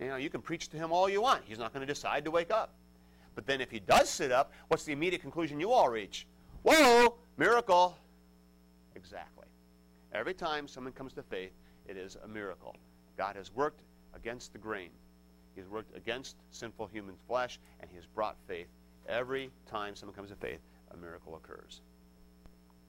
You 0.00 0.08
know, 0.08 0.16
you 0.16 0.30
can 0.30 0.40
preach 0.40 0.68
to 0.70 0.78
him 0.78 0.92
all 0.92 1.08
you 1.08 1.20
want. 1.20 1.42
He's 1.44 1.58
not 1.58 1.74
going 1.74 1.86
to 1.86 1.92
decide 1.92 2.24
to 2.24 2.30
wake 2.30 2.50
up. 2.50 2.72
But 3.34 3.46
then 3.46 3.60
if 3.60 3.70
he 3.70 3.80
does 3.80 4.08
sit 4.08 4.32
up, 4.32 4.52
what's 4.68 4.84
the 4.84 4.92
immediate 4.92 5.20
conclusion 5.20 5.60
you 5.60 5.70
all 5.70 5.90
reach? 5.90 6.26
Whoa, 6.62 7.16
miracle. 7.36 7.96
Exactly. 8.96 9.46
Every 10.12 10.34
time 10.34 10.66
someone 10.66 10.92
comes 10.94 11.12
to 11.14 11.22
faith, 11.22 11.52
it 11.86 11.96
is 11.96 12.16
a 12.24 12.28
miracle. 12.28 12.74
God 13.16 13.36
has 13.36 13.54
worked 13.54 13.82
against 14.14 14.52
the 14.52 14.58
grain. 14.58 14.90
He's 15.54 15.68
worked 15.68 15.94
against 15.96 16.36
sinful 16.50 16.86
human 16.86 17.14
flesh, 17.28 17.60
and 17.80 17.90
he 17.90 17.96
has 17.96 18.06
brought 18.06 18.36
faith. 18.48 18.68
Every 19.08 19.50
time 19.70 19.94
someone 19.94 20.16
comes 20.16 20.30
to 20.30 20.36
faith, 20.36 20.60
a 20.92 20.96
miracle 20.96 21.36
occurs. 21.36 21.82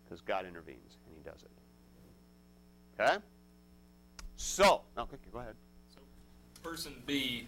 Because 0.04 0.22
God 0.22 0.46
intervenes, 0.46 0.98
and 1.06 1.16
he 1.16 1.30
does 1.30 1.44
it. 1.44 1.52
Okay? 3.02 3.18
So, 4.38 4.82
quick, 4.96 5.32
go 5.32 5.40
ahead. 5.40 5.56
Person 6.64 6.94
B 7.06 7.48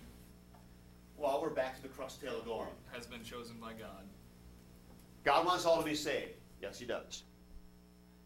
Well, 1.18 1.40
we're 1.42 1.50
back 1.50 1.76
to 1.76 1.82
the 1.82 1.88
crux 1.88 2.18
Theologorum. 2.24 2.68
has 2.92 3.06
been 3.06 3.24
chosen 3.24 3.56
by 3.62 3.74
God. 3.74 4.04
God 5.24 5.46
wants 5.46 5.66
all 5.66 5.78
to 5.78 5.86
be 5.86 5.96
saved. 5.96 6.32
Yes, 6.62 6.80
he 6.80 6.86
does. 6.86 7.24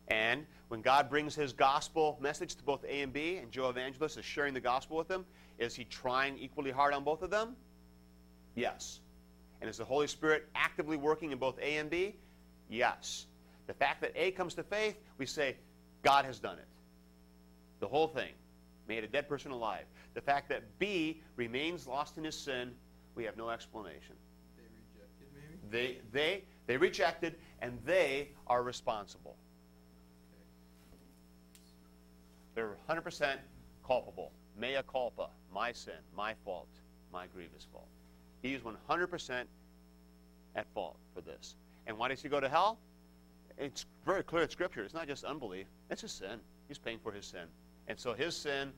And 0.07 0.45
when 0.69 0.81
God 0.81 1.09
brings 1.09 1.35
his 1.35 1.51
gospel 1.53 2.17
message 2.21 2.55
to 2.55 2.63
both 2.63 2.83
A 2.85 3.01
and 3.01 3.11
B, 3.11 3.37
and 3.37 3.51
Joe 3.51 3.69
Evangelist 3.69 4.17
is 4.17 4.25
sharing 4.25 4.53
the 4.53 4.61
gospel 4.61 4.97
with 4.97 5.07
them, 5.07 5.25
is 5.59 5.75
he 5.75 5.83
trying 5.83 6.37
equally 6.37 6.71
hard 6.71 6.93
on 6.93 7.03
both 7.03 7.21
of 7.21 7.29
them? 7.29 7.55
Yes. 8.55 9.01
And 9.59 9.69
is 9.69 9.77
the 9.77 9.85
Holy 9.85 10.07
Spirit 10.07 10.47
actively 10.55 10.97
working 10.97 11.31
in 11.31 11.37
both 11.37 11.59
A 11.59 11.77
and 11.77 11.89
B? 11.89 12.15
Yes. 12.69 13.25
The 13.67 13.73
fact 13.73 14.01
that 14.01 14.13
A 14.15 14.31
comes 14.31 14.53
to 14.55 14.63
faith, 14.63 14.95
we 15.17 15.25
say, 15.25 15.57
God 16.03 16.25
has 16.25 16.39
done 16.39 16.57
it. 16.57 16.67
The 17.79 17.87
whole 17.87 18.07
thing. 18.07 18.31
Made 18.87 19.03
a 19.03 19.07
dead 19.07 19.27
person 19.27 19.51
alive. 19.51 19.83
The 20.17 20.21
fact 20.21 20.49
that 20.49 20.63
B 20.79 21.21
remains 21.35 21.85
lost 21.85 22.17
in 22.17 22.23
his 22.23 22.35
sin, 22.35 22.71
we 23.13 23.23
have 23.25 23.37
no 23.37 23.51
explanation. 23.51 24.15
They 24.57 24.63
rejected, 24.73 25.27
maybe? 25.69 25.69
They, 25.69 26.01
they, 26.11 26.43
they 26.65 26.75
rejected, 26.75 27.35
and 27.61 27.77
they 27.85 28.29
are 28.47 28.63
responsible. 28.63 29.35
They're 32.55 32.77
100% 32.89 33.35
culpable. 33.85 34.31
Mea 34.59 34.79
culpa, 34.91 35.29
my 35.53 35.71
sin, 35.71 35.93
my 36.15 36.33
fault, 36.43 36.69
my 37.13 37.27
grievous 37.27 37.67
fault. 37.71 37.87
He's 38.41 38.61
100% 38.61 39.43
at 40.55 40.65
fault 40.73 40.97
for 41.13 41.21
this. 41.21 41.57
And 41.85 41.95
why 41.95 42.07
does 42.07 42.23
he 42.23 42.27
go 42.27 42.39
to 42.39 42.49
hell? 42.49 42.79
It's 43.59 43.85
very 44.03 44.23
clear 44.23 44.41
in 44.41 44.49
Scripture. 44.49 44.81
It's 44.81 44.95
not 44.95 45.07
just 45.07 45.23
unbelief, 45.25 45.67
it's 45.91 46.01
his 46.01 46.11
sin. 46.11 46.39
He's 46.67 46.79
paying 46.79 46.97
for 46.97 47.11
his 47.11 47.27
sin. 47.27 47.45
And 47.87 47.99
so 47.99 48.15
his 48.15 48.35
sin, 48.35 48.73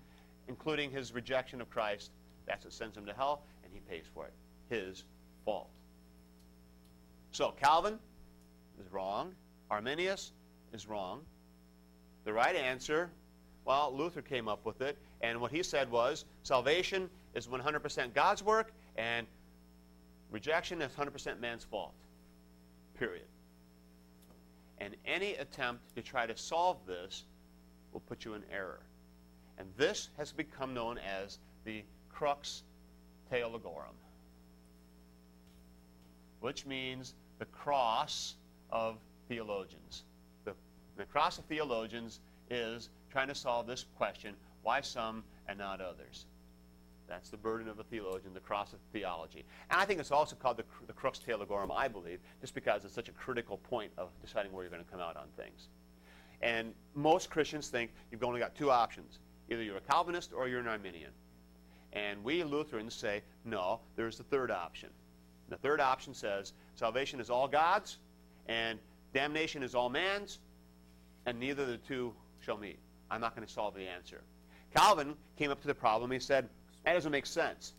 including 0.49 0.91
his 0.91 1.13
rejection 1.13 1.61
of 1.61 1.69
Christ, 1.69 2.11
that's 2.45 2.65
what 2.65 2.73
sends 2.73 2.97
him 2.97 3.05
to 3.05 3.13
hell, 3.13 3.43
and 3.63 3.71
he 3.71 3.79
pays 3.79 4.03
for 4.13 4.25
it. 4.25 4.33
His 4.69 5.05
fault. 5.45 5.69
So 7.31 7.53
Calvin 7.61 7.99
is 8.83 8.91
wrong. 8.91 9.33
Arminius 9.69 10.31
is 10.73 10.87
wrong. 10.87 11.21
The 12.25 12.33
right 12.33 12.55
answer, 12.55 13.11
well, 13.63 13.93
Luther 13.95 14.23
came 14.23 14.47
up 14.47 14.65
with 14.65 14.81
it, 14.81 14.97
and 15.21 15.39
what 15.39 15.51
he 15.51 15.61
said 15.61 15.89
was 15.91 16.25
salvation 16.43 17.09
is 17.35 17.47
100% 17.47 18.13
God's 18.15 18.43
work, 18.43 18.73
and 18.97 19.27
rejection 20.31 20.81
is 20.81 20.91
100% 20.93 21.39
man's 21.39 21.63
fault. 21.63 21.93
Period. 22.97 23.27
And 24.79 24.95
any 25.05 25.35
attempt 25.35 25.95
to 25.95 26.01
try 26.01 26.25
to 26.25 26.35
solve 26.35 26.77
this 26.87 27.23
will 27.93 28.01
put 28.01 28.25
you 28.25 28.33
in 28.33 28.41
error. 28.51 28.79
And 29.59 29.67
this 29.77 30.09
has 30.17 30.31
become 30.31 30.73
known 30.73 30.97
as 30.97 31.37
the 31.65 31.83
crux 32.09 32.63
theologorum 33.31 33.95
which 36.39 36.65
means 36.65 37.15
the 37.37 37.45
cross 37.45 38.35
of 38.71 38.97
theologians. 39.27 40.03
The, 40.45 40.53
the 40.97 41.05
cross 41.05 41.37
of 41.37 41.45
theologians 41.45 42.19
is 42.49 42.89
trying 43.11 43.27
to 43.27 43.35
solve 43.35 43.67
this 43.67 43.85
question 43.97 44.35
why 44.61 44.81
some 44.81 45.23
and 45.47 45.57
not 45.57 45.79
others? 45.79 46.25
That's 47.07 47.29
the 47.29 47.37
burden 47.37 47.67
of 47.67 47.79
a 47.79 47.83
theologian, 47.83 48.33
the 48.33 48.39
cross 48.39 48.73
of 48.73 48.79
theology. 48.91 49.45
And 49.71 49.79
I 49.79 49.85
think 49.85 49.99
it's 49.99 50.11
also 50.11 50.35
called 50.35 50.57
the, 50.57 50.65
the 50.85 50.93
crux 50.93 51.19
theologorum, 51.25 51.71
I 51.75 51.87
believe, 51.87 52.19
just 52.41 52.53
because 52.53 52.85
it's 52.85 52.93
such 52.93 53.09
a 53.09 53.13
critical 53.13 53.57
point 53.57 53.91
of 53.97 54.09
deciding 54.21 54.51
where 54.51 54.63
you're 54.63 54.71
going 54.71 54.83
to 54.83 54.91
come 54.91 54.99
out 54.99 55.15
on 55.17 55.27
things. 55.37 55.69
And 56.41 56.73
most 56.93 57.29
Christians 57.29 57.69
think 57.69 57.91
you've 58.11 58.23
only 58.23 58.39
got 58.39 58.53
two 58.53 58.69
options 58.69 59.19
either 59.49 59.63
you're 59.63 59.77
a 59.77 59.81
Calvinist 59.81 60.31
or 60.33 60.47
you're 60.47 60.59
an 60.59 60.67
Arminian. 60.67 61.11
And 61.93 62.23
we 62.23 62.43
Lutherans 62.43 62.93
say, 62.93 63.23
no, 63.45 63.79
there's 63.95 64.17
the 64.17 64.23
third 64.23 64.51
option. 64.51 64.89
The 65.49 65.57
third 65.57 65.81
option 65.81 66.13
says 66.13 66.53
salvation 66.75 67.19
is 67.19 67.29
all 67.29 67.47
God's 67.47 67.97
and 68.47 68.79
damnation 69.13 69.63
is 69.63 69.75
all 69.75 69.89
man's, 69.89 70.39
and 71.25 71.39
neither 71.39 71.63
of 71.63 71.69
the 71.69 71.77
two 71.77 72.13
shall 72.41 72.57
meet. 72.57 72.79
I'm 73.09 73.21
not 73.21 73.35
going 73.35 73.45
to 73.45 73.51
solve 73.51 73.75
the 73.75 73.87
answer. 73.87 74.21
Calvin 74.75 75.15
came 75.37 75.51
up 75.51 75.61
to 75.61 75.67
the 75.67 75.73
problem. 75.73 76.11
He 76.11 76.19
said, 76.19 76.49
that 76.83 76.93
doesn't 76.93 77.11
make 77.11 77.25
sense. 77.25 77.73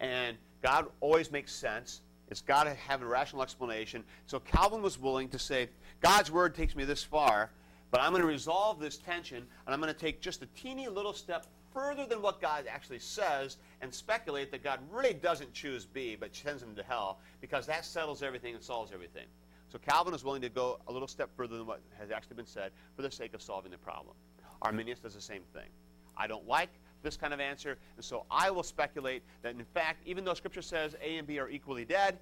And 0.00 0.36
God 0.62 0.86
always 1.00 1.30
makes 1.30 1.52
sense. 1.52 2.00
It's 2.30 2.42
got 2.42 2.64
to 2.64 2.74
have 2.74 3.02
a 3.02 3.06
rational 3.06 3.42
explanation. 3.42 4.04
So 4.26 4.38
Calvin 4.40 4.82
was 4.82 4.98
willing 4.98 5.28
to 5.30 5.38
say, 5.38 5.68
God's 6.00 6.30
word 6.30 6.54
takes 6.54 6.76
me 6.76 6.84
this 6.84 7.02
far, 7.02 7.50
but 7.90 8.00
I'm 8.00 8.10
going 8.10 8.22
to 8.22 8.28
resolve 8.28 8.78
this 8.78 8.98
tension, 8.98 9.38
and 9.38 9.74
I'm 9.74 9.80
going 9.80 9.92
to 9.92 9.98
take 9.98 10.20
just 10.20 10.42
a 10.42 10.46
teeny 10.46 10.88
little 10.88 11.12
step 11.12 11.46
further 11.72 12.06
than 12.06 12.22
what 12.22 12.40
God 12.40 12.64
actually 12.68 12.98
says 12.98 13.56
and 13.80 13.92
speculate 13.92 14.50
that 14.50 14.64
God 14.64 14.80
really 14.90 15.14
doesn't 15.14 15.52
choose 15.52 15.84
B, 15.84 16.16
but 16.18 16.34
sends 16.34 16.62
him 16.62 16.74
to 16.74 16.82
hell, 16.82 17.20
because 17.40 17.66
that 17.66 17.84
settles 17.84 18.22
everything 18.22 18.54
and 18.54 18.62
solves 18.62 18.92
everything. 18.92 19.26
So 19.68 19.78
Calvin 19.78 20.14
is 20.14 20.24
willing 20.24 20.42
to 20.42 20.48
go 20.48 20.80
a 20.88 20.92
little 20.92 21.08
step 21.08 21.30
further 21.36 21.56
than 21.56 21.66
what 21.66 21.80
has 21.98 22.10
actually 22.10 22.36
been 22.36 22.46
said 22.46 22.72
for 22.96 23.02
the 23.02 23.10
sake 23.10 23.34
of 23.34 23.42
solving 23.42 23.70
the 23.70 23.78
problem. 23.78 24.16
Arminius 24.62 24.98
does 24.98 25.14
the 25.14 25.20
same 25.20 25.42
thing. 25.52 25.68
I 26.16 26.26
don't 26.26 26.46
like 26.48 26.70
this 27.02 27.16
kind 27.16 27.32
of 27.32 27.40
answer, 27.40 27.78
and 27.96 28.04
so 28.04 28.24
I 28.30 28.50
will 28.50 28.62
speculate 28.62 29.22
that 29.42 29.54
in 29.54 29.64
fact, 29.64 30.02
even 30.04 30.24
though 30.24 30.34
Scripture 30.34 30.62
says 30.62 30.96
A 31.02 31.18
and 31.18 31.26
B 31.26 31.38
are 31.38 31.48
equally 31.48 31.84
dead, 31.84 32.18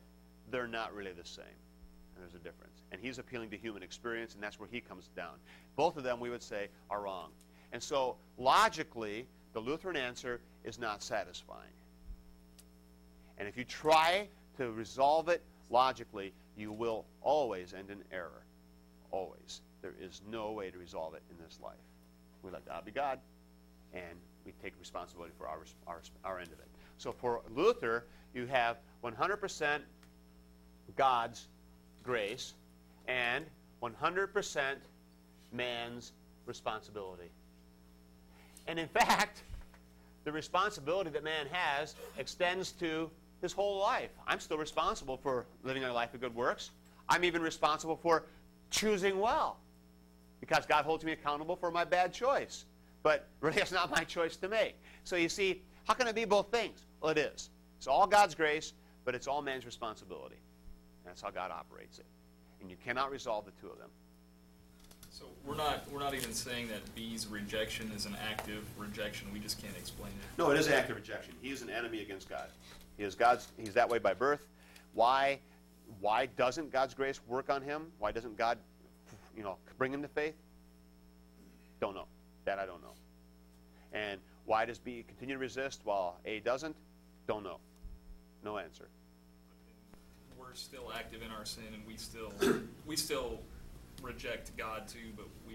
they're 0.51 0.67
not 0.67 0.95
really 0.95 1.13
the 1.13 1.25
same. 1.25 1.45
A 2.37 2.39
difference. 2.39 2.83
And 2.93 3.01
he's 3.01 3.19
appealing 3.19 3.51
to 3.51 3.57
human 3.57 3.83
experience, 3.83 4.35
and 4.35 4.43
that's 4.43 4.61
where 4.61 4.69
he 4.71 4.81
comes 4.81 5.09
down. 5.17 5.35
Both 5.75 5.97
of 5.97 6.05
them, 6.05 6.21
we 6.21 6.31
would 6.31 6.43
say, 6.43 6.69
are 6.91 7.03
wrong. 7.03 7.31
And 7.73 7.83
so, 7.83 8.17
logically, 8.39 9.27
the 9.53 9.61
Lutheran 9.61 9.97
answer 9.97 10.41
is 10.65 10.79
not 10.79 11.03
satisfying. 11.03 11.73
And 13.39 13.49
if 13.49 13.57
you 13.57 13.65
try 13.65 14.29
to 14.59 14.71
resolve 14.71 15.29
it 15.29 15.43
logically, 15.71 16.33
you 16.57 16.73
will 16.73 17.07
always 17.23 17.73
end 17.73 17.91
in 17.91 18.03
error. 18.13 18.45
Always. 19.11 19.63
There 19.83 19.95
is 20.01 20.23
no 20.31 20.53
way 20.53 20.71
to 20.71 20.79
resolve 20.79 21.15
it 21.15 21.23
in 21.31 21.37
this 21.43 21.59
life. 21.63 21.75
We 22.43 22.51
let 22.51 22.67
God 22.67 22.85
be 22.85 22.93
God, 22.93 23.19
and 23.95 24.19
we 24.45 24.53
take 24.63 24.75
responsibility 24.79 25.33
for 25.39 25.49
our, 25.49 25.61
our, 25.87 26.03
our 26.25 26.39
end 26.39 26.53
of 26.53 26.59
it. 26.59 26.69
So 26.99 27.13
for 27.13 27.43
Luther, 27.55 28.05
you 28.35 28.47
have 28.47 28.79
100% 29.05 29.81
God's 30.97 31.49
grace 32.07 32.55
and 33.09 33.45
100% 33.83 34.77
man's 35.53 36.13
responsibility. 36.47 37.31
And 38.67 38.79
in 38.79 38.89
fact, 39.01 39.43
the 40.25 40.33
responsibility 40.33 41.11
that 41.11 41.25
man 41.25 41.47
has 41.51 41.95
extends 42.19 42.73
to 42.73 43.11
his 43.43 43.53
whole 43.53 43.79
life. 43.79 44.11
I'm 44.27 44.41
still 44.41 44.59
responsible 44.59 45.17
for 45.17 45.47
living 45.63 45.85
a 45.85 45.93
life 45.93 46.15
of 46.15 46.21
good 46.21 46.35
works. 46.35 46.71
I'm 47.09 47.25
even 47.25 47.43
responsible 47.43 47.97
for 47.97 48.25
choosing 48.71 49.21
well 49.21 49.59
because 50.41 50.67
God 50.67 50.85
holds 50.85 51.05
me 51.05 51.13
accountable 51.13 51.55
for 51.57 51.71
my 51.71 51.85
bad 51.85 52.13
choice. 52.13 52.65
But 53.03 53.29
really, 53.41 53.59
it's 53.61 53.73
not 53.73 53.91
my 53.91 54.05
choice 54.05 54.37
to 54.37 54.49
make. 54.49 54.75
So 55.05 55.17
you 55.17 55.29
see, 55.29 55.63
how 55.85 55.95
can 55.95 56.09
it 56.09 56.15
be 56.15 56.25
both 56.25 56.51
things? 56.51 56.87
Well, 57.01 57.13
it 57.13 57.19
is. 57.19 57.51
It's 57.79 57.87
all 57.87 58.07
God's 58.07 58.35
grace, 58.35 58.73
but 59.05 59.15
it's 59.15 59.29
all 59.29 59.43
man's 59.43 59.67
responsibility. 59.67 60.37
That's 61.07 61.23
how 61.23 61.31
God 61.31 61.51
operates 61.51 61.99
it. 61.99 62.07
And 62.61 62.71
you 62.71 62.77
cannot 62.85 63.11
resolve 63.11 63.45
the 63.45 63.53
two 63.61 63.71
of 63.71 63.79
them. 63.79 63.89
So 65.11 65.25
we're 65.47 65.57
not 65.57 65.91
we're 65.91 66.01
not 66.01 66.15
even 66.15 66.35
saying 66.35 66.69
that 66.69 66.95
B's 66.95 67.27
rejection 67.27 67.91
is 67.93 68.05
an 68.05 68.17
active 68.31 68.65
rejection. 68.77 69.29
We 69.33 69.39
just 69.39 69.61
can't 69.63 69.77
explain 69.77 70.13
it. 70.13 70.39
No, 70.39 70.51
it 70.51 70.59
is 70.59 70.69
active 70.69 70.97
rejection. 70.97 71.33
He 71.41 71.51
is 71.51 71.63
an 71.63 71.71
enemy 71.71 72.03
against 72.03 72.29
God. 72.29 72.49
He 72.99 73.05
is 73.05 73.15
God's. 73.15 73.49
He's 73.57 73.73
that 73.75 73.89
way 73.89 73.99
by 73.99 74.13
birth. 74.13 74.47
Why? 74.93 75.39
Why 76.01 76.27
doesn't 76.27 76.71
God's 76.71 76.93
grace 76.93 77.21
work 77.27 77.49
on 77.49 77.63
him? 77.63 77.87
Why 77.99 78.11
doesn't 78.11 78.37
God, 78.37 78.59
you 79.37 79.43
know, 79.43 79.57
bring 79.79 79.93
him 79.93 80.03
to 80.03 80.09
faith? 80.09 80.35
Don't 81.81 81.95
know. 81.95 82.07
That 82.45 82.59
I 82.59 82.67
don't 82.67 82.83
know. 82.83 82.93
And 83.93 84.21
why 84.45 84.65
does 84.65 84.79
B 84.79 85.05
continue 85.07 85.37
to 85.37 85.41
resist 85.41 85.81
while 85.85 86.17
A 86.27 86.41
doesn't? 86.41 86.77
Don't 87.27 87.43
know. 87.43 87.59
No 88.45 88.59
answer. 88.59 88.89
We're 90.57 90.61
still 90.61 90.91
active 90.95 91.21
in 91.21 91.31
our 91.31 91.45
sin, 91.45 91.65
and 91.75 91.87
we 91.87 91.99
still 91.99 92.33
we 92.87 92.97
still 92.97 93.41
reject 94.01 94.57
God 94.57 94.89
too. 94.89 95.13
But 95.15 95.27
we 95.47 95.53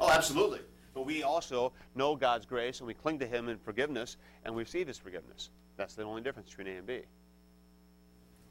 Oh, 0.00 0.10
absolutely. 0.10 0.58
But 0.94 1.06
we 1.06 1.22
also 1.22 1.72
know 1.94 2.16
God's 2.16 2.44
grace 2.44 2.80
and 2.80 2.88
we 2.88 2.94
cling 2.94 3.20
to 3.20 3.26
Him 3.26 3.48
in 3.48 3.56
forgiveness 3.56 4.16
and 4.44 4.52
we 4.52 4.64
receive 4.64 4.88
His 4.88 4.98
forgiveness. 4.98 5.50
That's 5.76 5.94
the 5.94 6.02
only 6.02 6.22
difference 6.22 6.50
between 6.50 6.74
A 6.74 6.78
and 6.78 6.86
B. 6.88 7.02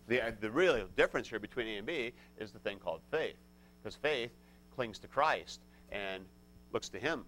The, 0.08 0.28
uh, 0.28 0.32
the 0.40 0.50
real 0.50 0.88
difference 0.96 1.28
here 1.28 1.40
between 1.40 1.68
A 1.68 1.76
and 1.76 1.86
B 1.86 2.14
is 2.38 2.54
the 2.54 2.60
thing 2.60 2.80
called 2.80 3.02
faith. 3.12 3.36
Because 3.82 3.98
faith 3.98 4.32
clings 4.74 4.98
to 5.00 5.10
Christ 5.10 5.60
and 5.92 6.24
looks 6.72 6.88
to 6.88 7.00
Him. 7.00 7.26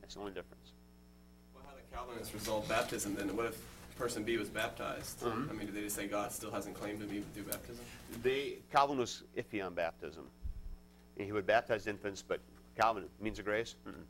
That's 0.00 0.14
the 0.14 0.20
only 0.20 0.32
difference. 0.32 0.72
Well, 1.54 1.64
how 1.66 1.74
do 1.74 1.82
Calvinists 1.94 2.32
resolve 2.32 2.66
baptism 2.70 3.14
then? 3.16 3.36
What 3.36 3.46
if 3.46 3.58
person 3.96 4.24
B 4.24 4.36
was 4.36 4.48
baptized? 4.48 5.20
Mhm. 5.20 5.50
I 5.50 5.52
mean, 5.52 5.66
do 5.66 5.72
they 5.72 5.82
just 5.82 5.96
say 5.96 6.06
God 6.06 6.32
still 6.32 6.50
hasn't 6.50 6.74
claimed 6.74 7.00
to 7.00 7.06
be 7.06 7.20
through 7.34 7.44
baptism? 7.44 7.84
They, 8.22 8.58
Calvin 8.72 8.98
was 8.98 9.22
iffy 9.36 9.64
on 9.64 9.74
baptism. 9.74 10.28
He 11.16 11.32
would 11.32 11.46
baptize 11.46 11.86
infants, 11.86 12.22
but 12.26 12.40
Calvin, 12.76 13.08
means 13.20 13.38
of 13.38 13.44
grace? 13.44 13.76
Mm-mm. 13.86 14.04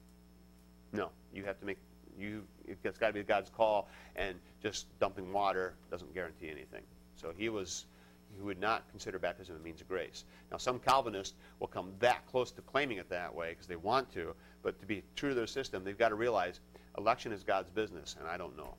No, 0.92 1.10
you 1.32 1.44
have 1.44 1.58
to 1.60 1.66
make, 1.66 1.78
you, 2.18 2.46
it's 2.66 2.98
got 2.98 3.08
to 3.08 3.12
be 3.12 3.22
God's 3.22 3.50
call, 3.50 3.88
and 4.16 4.38
just 4.62 4.86
dumping 5.00 5.32
water 5.32 5.74
doesn't 5.90 6.14
guarantee 6.14 6.48
anything. 6.50 6.82
So 7.16 7.32
he 7.36 7.48
was, 7.48 7.86
he 8.34 8.40
would 8.42 8.58
not 8.58 8.88
consider 8.90 9.18
baptism 9.18 9.56
a 9.56 9.58
means 9.58 9.80
of 9.80 9.88
grace. 9.88 10.24
Now, 10.50 10.56
some 10.56 10.78
Calvinists 10.78 11.34
will 11.58 11.66
come 11.66 11.92
that 11.98 12.26
close 12.26 12.50
to 12.52 12.62
claiming 12.62 12.98
it 12.98 13.08
that 13.10 13.34
way 13.34 13.50
because 13.50 13.66
they 13.66 13.76
want 13.76 14.10
to, 14.12 14.34
but 14.62 14.80
to 14.80 14.86
be 14.86 15.02
true 15.16 15.30
to 15.30 15.34
their 15.34 15.46
system, 15.46 15.84
they've 15.84 15.98
got 15.98 16.08
to 16.08 16.14
realize 16.14 16.60
election 16.96 17.32
is 17.32 17.42
God's 17.42 17.70
business, 17.70 18.16
and 18.18 18.28
I 18.28 18.36
don't 18.36 18.56
know. 18.56 18.74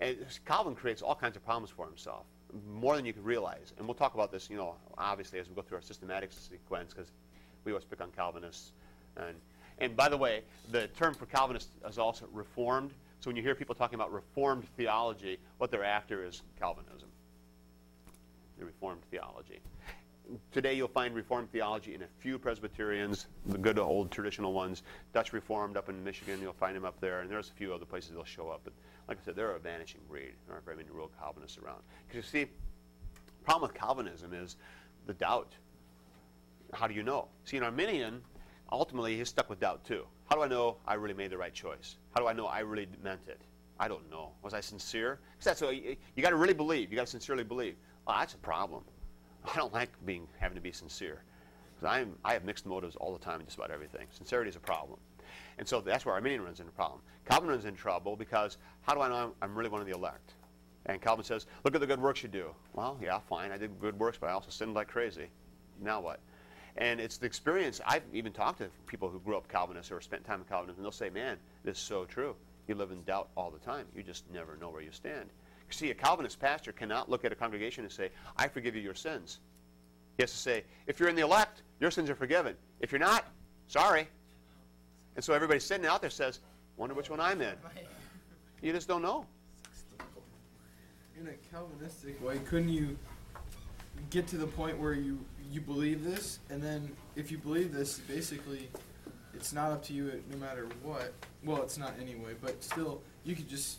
And 0.00 0.16
Calvin 0.46 0.74
creates 0.74 1.02
all 1.02 1.14
kinds 1.14 1.36
of 1.36 1.44
problems 1.44 1.70
for 1.70 1.86
himself, 1.86 2.24
more 2.68 2.96
than 2.96 3.04
you 3.04 3.12
could 3.12 3.24
realize. 3.24 3.72
And 3.76 3.86
we'll 3.86 3.94
talk 3.94 4.14
about 4.14 4.32
this, 4.32 4.48
you 4.48 4.56
know, 4.56 4.74
obviously 4.96 5.38
as 5.38 5.48
we 5.48 5.54
go 5.54 5.62
through 5.62 5.76
our 5.76 5.82
systematic 5.82 6.30
sequence, 6.32 6.94
because 6.94 7.10
we 7.64 7.72
always 7.72 7.84
pick 7.84 8.00
on 8.00 8.10
Calvinists. 8.12 8.72
And, 9.16 9.36
and 9.78 9.96
by 9.96 10.08
the 10.08 10.16
way, 10.16 10.42
the 10.70 10.88
term 10.88 11.14
for 11.14 11.26
Calvinist 11.26 11.68
is 11.86 11.98
also 11.98 12.26
reformed. 12.32 12.92
So 13.20 13.28
when 13.28 13.36
you 13.36 13.42
hear 13.42 13.54
people 13.54 13.74
talking 13.74 13.96
about 13.96 14.10
reformed 14.10 14.64
theology, 14.76 15.38
what 15.58 15.70
they're 15.70 15.84
after 15.84 16.24
is 16.24 16.42
Calvinism, 16.58 17.08
the 18.58 18.64
reformed 18.64 19.02
theology. 19.10 19.60
Today 20.52 20.74
you'll 20.74 20.88
find 20.88 21.14
Reformed 21.14 21.50
theology 21.50 21.94
in 21.94 22.02
a 22.02 22.06
few 22.18 22.38
Presbyterians, 22.38 23.26
the 23.46 23.58
good 23.58 23.78
old 23.78 24.10
traditional 24.10 24.52
ones. 24.52 24.82
Dutch 25.12 25.32
Reformed 25.32 25.76
up 25.76 25.88
in 25.88 26.04
Michigan, 26.04 26.40
you'll 26.40 26.52
find 26.52 26.76
them 26.76 26.84
up 26.84 27.00
there, 27.00 27.20
and 27.20 27.30
there's 27.30 27.48
a 27.48 27.52
few 27.52 27.74
other 27.74 27.84
places 27.84 28.12
they'll 28.12 28.24
show 28.24 28.48
up. 28.48 28.60
But 28.62 28.72
like 29.08 29.18
I 29.20 29.24
said, 29.24 29.34
they're 29.34 29.52
a 29.52 29.58
vanishing 29.58 30.00
breed. 30.08 30.32
There 30.46 30.54
aren't 30.54 30.64
very 30.64 30.76
many 30.76 30.88
real 30.92 31.10
Calvinists 31.18 31.58
around. 31.58 31.82
Because 32.06 32.16
you 32.16 32.40
see, 32.40 32.44
the 32.44 33.44
problem 33.44 33.68
with 33.70 33.78
Calvinism 33.78 34.32
is 34.32 34.56
the 35.06 35.14
doubt. 35.14 35.52
How 36.72 36.86
do 36.86 36.94
you 36.94 37.02
know? 37.02 37.28
See, 37.44 37.56
an 37.56 37.64
Arminian, 37.64 38.22
ultimately, 38.70 39.16
he's 39.16 39.28
stuck 39.28 39.50
with 39.50 39.58
doubt 39.58 39.84
too. 39.84 40.04
How 40.28 40.36
do 40.36 40.42
I 40.42 40.48
know 40.48 40.76
I 40.86 40.94
really 40.94 41.14
made 41.14 41.30
the 41.30 41.38
right 41.38 41.54
choice? 41.54 41.96
How 42.14 42.20
do 42.20 42.28
I 42.28 42.32
know 42.32 42.46
I 42.46 42.60
really 42.60 42.86
meant 43.02 43.22
it? 43.26 43.40
I 43.80 43.88
don't 43.88 44.08
know. 44.10 44.30
Was 44.42 44.54
I 44.54 44.60
sincere? 44.60 45.18
Because 45.32 45.44
that's 45.44 45.60
what 45.62 45.74
you, 45.74 45.96
you 46.14 46.22
got 46.22 46.30
to 46.30 46.36
really 46.36 46.54
believe. 46.54 46.90
You 46.90 46.96
got 46.96 47.06
to 47.06 47.10
sincerely 47.10 47.44
believe. 47.44 47.74
Oh, 48.06 48.14
that's 48.16 48.34
a 48.34 48.38
problem. 48.38 48.84
I 49.44 49.56
don't 49.56 49.72
like 49.72 49.90
being 50.04 50.26
having 50.38 50.56
to 50.56 50.60
be 50.60 50.72
sincere. 50.72 51.22
Because 51.74 51.94
I'm 51.94 52.16
I 52.24 52.32
have 52.34 52.44
mixed 52.44 52.66
motives 52.66 52.96
all 52.96 53.12
the 53.12 53.24
time 53.24 53.40
in 53.40 53.46
just 53.46 53.56
about 53.56 53.70
everything. 53.70 54.06
Sincerity 54.10 54.50
is 54.50 54.56
a 54.56 54.60
problem. 54.60 54.98
And 55.58 55.66
so 55.66 55.80
that's 55.80 56.04
where 56.04 56.14
Arminian 56.14 56.42
runs 56.42 56.60
into 56.60 56.72
problem. 56.72 57.00
Calvin 57.28 57.50
runs 57.50 57.64
into 57.64 57.78
trouble 57.78 58.16
because 58.16 58.56
how 58.82 58.94
do 58.94 59.00
I 59.00 59.08
know 59.08 59.14
I'm, 59.14 59.32
I'm 59.42 59.56
really 59.56 59.70
one 59.70 59.80
of 59.80 59.86
the 59.86 59.94
elect? 59.94 60.34
And 60.86 61.00
Calvin 61.00 61.24
says, 61.24 61.46
look 61.64 61.74
at 61.74 61.80
the 61.80 61.86
good 61.86 62.00
works 62.00 62.22
you 62.22 62.28
do. 62.28 62.54
Well, 62.72 62.98
yeah, 63.02 63.18
fine. 63.28 63.52
I 63.52 63.58
did 63.58 63.78
good 63.78 63.98
works, 63.98 64.18
but 64.18 64.28
I 64.28 64.32
also 64.32 64.50
sinned 64.50 64.74
like 64.74 64.88
crazy. 64.88 65.28
Now 65.80 66.00
what? 66.00 66.20
And 66.76 67.00
it's 67.00 67.18
the 67.18 67.26
experience. 67.26 67.80
I've 67.86 68.02
even 68.12 68.32
talked 68.32 68.58
to 68.58 68.70
people 68.86 69.08
who 69.08 69.20
grew 69.20 69.36
up 69.36 69.48
Calvinists 69.48 69.92
or 69.92 70.00
spent 70.00 70.24
time 70.24 70.40
in 70.40 70.46
Calvinism, 70.46 70.78
and 70.78 70.84
they'll 70.84 70.92
say, 70.92 71.10
man, 71.10 71.36
this 71.64 71.76
is 71.76 71.82
so 71.82 72.04
true. 72.04 72.34
You 72.68 72.74
live 72.74 72.90
in 72.90 73.02
doubt 73.02 73.28
all 73.36 73.50
the 73.50 73.58
time. 73.58 73.86
You 73.94 74.02
just 74.02 74.24
never 74.32 74.56
know 74.56 74.70
where 74.70 74.80
you 74.80 74.92
stand. 74.92 75.30
You 75.70 75.76
see, 75.76 75.90
a 75.90 75.94
Calvinist 75.94 76.40
pastor 76.40 76.72
cannot 76.72 77.08
look 77.08 77.24
at 77.24 77.30
a 77.30 77.36
congregation 77.36 77.84
and 77.84 77.92
say, 77.92 78.10
I 78.36 78.48
forgive 78.48 78.74
you 78.74 78.82
your 78.82 78.94
sins. 78.94 79.38
He 80.16 80.22
has 80.24 80.32
to 80.32 80.36
say, 80.36 80.64
if 80.88 80.98
you're 80.98 81.08
in 81.08 81.14
the 81.14 81.22
elect, 81.22 81.62
your 81.78 81.92
sins 81.92 82.10
are 82.10 82.16
forgiven. 82.16 82.56
If 82.80 82.90
you're 82.90 82.98
not, 82.98 83.24
sorry. 83.68 84.08
And 85.14 85.24
so 85.24 85.32
everybody 85.32 85.60
sitting 85.60 85.86
out 85.86 86.00
there 86.00 86.10
says, 86.10 86.40
wonder 86.76 86.94
which 86.94 87.08
one 87.08 87.20
I'm 87.20 87.40
in. 87.40 87.54
You 88.62 88.72
just 88.72 88.88
don't 88.88 89.00
know. 89.00 89.24
In 91.18 91.28
a 91.28 91.54
Calvinistic 91.54 92.20
way, 92.24 92.38
couldn't 92.46 92.70
you 92.70 92.98
get 94.10 94.26
to 94.28 94.36
the 94.36 94.46
point 94.46 94.76
where 94.78 94.94
you 94.94 95.18
you 95.50 95.60
believe 95.60 96.04
this, 96.04 96.38
and 96.48 96.62
then 96.62 96.90
if 97.16 97.30
you 97.30 97.36
believe 97.36 97.72
this, 97.72 97.98
basically, 97.98 98.68
it's 99.34 99.52
not 99.52 99.72
up 99.72 99.82
to 99.84 99.92
you 99.92 100.22
no 100.30 100.38
matter 100.38 100.68
what. 100.82 101.12
Well, 101.44 101.62
it's 101.62 101.76
not 101.76 101.94
anyway, 102.00 102.34
but 102.40 102.62
still, 102.62 103.02
you 103.24 103.34
could 103.34 103.48
just 103.48 103.78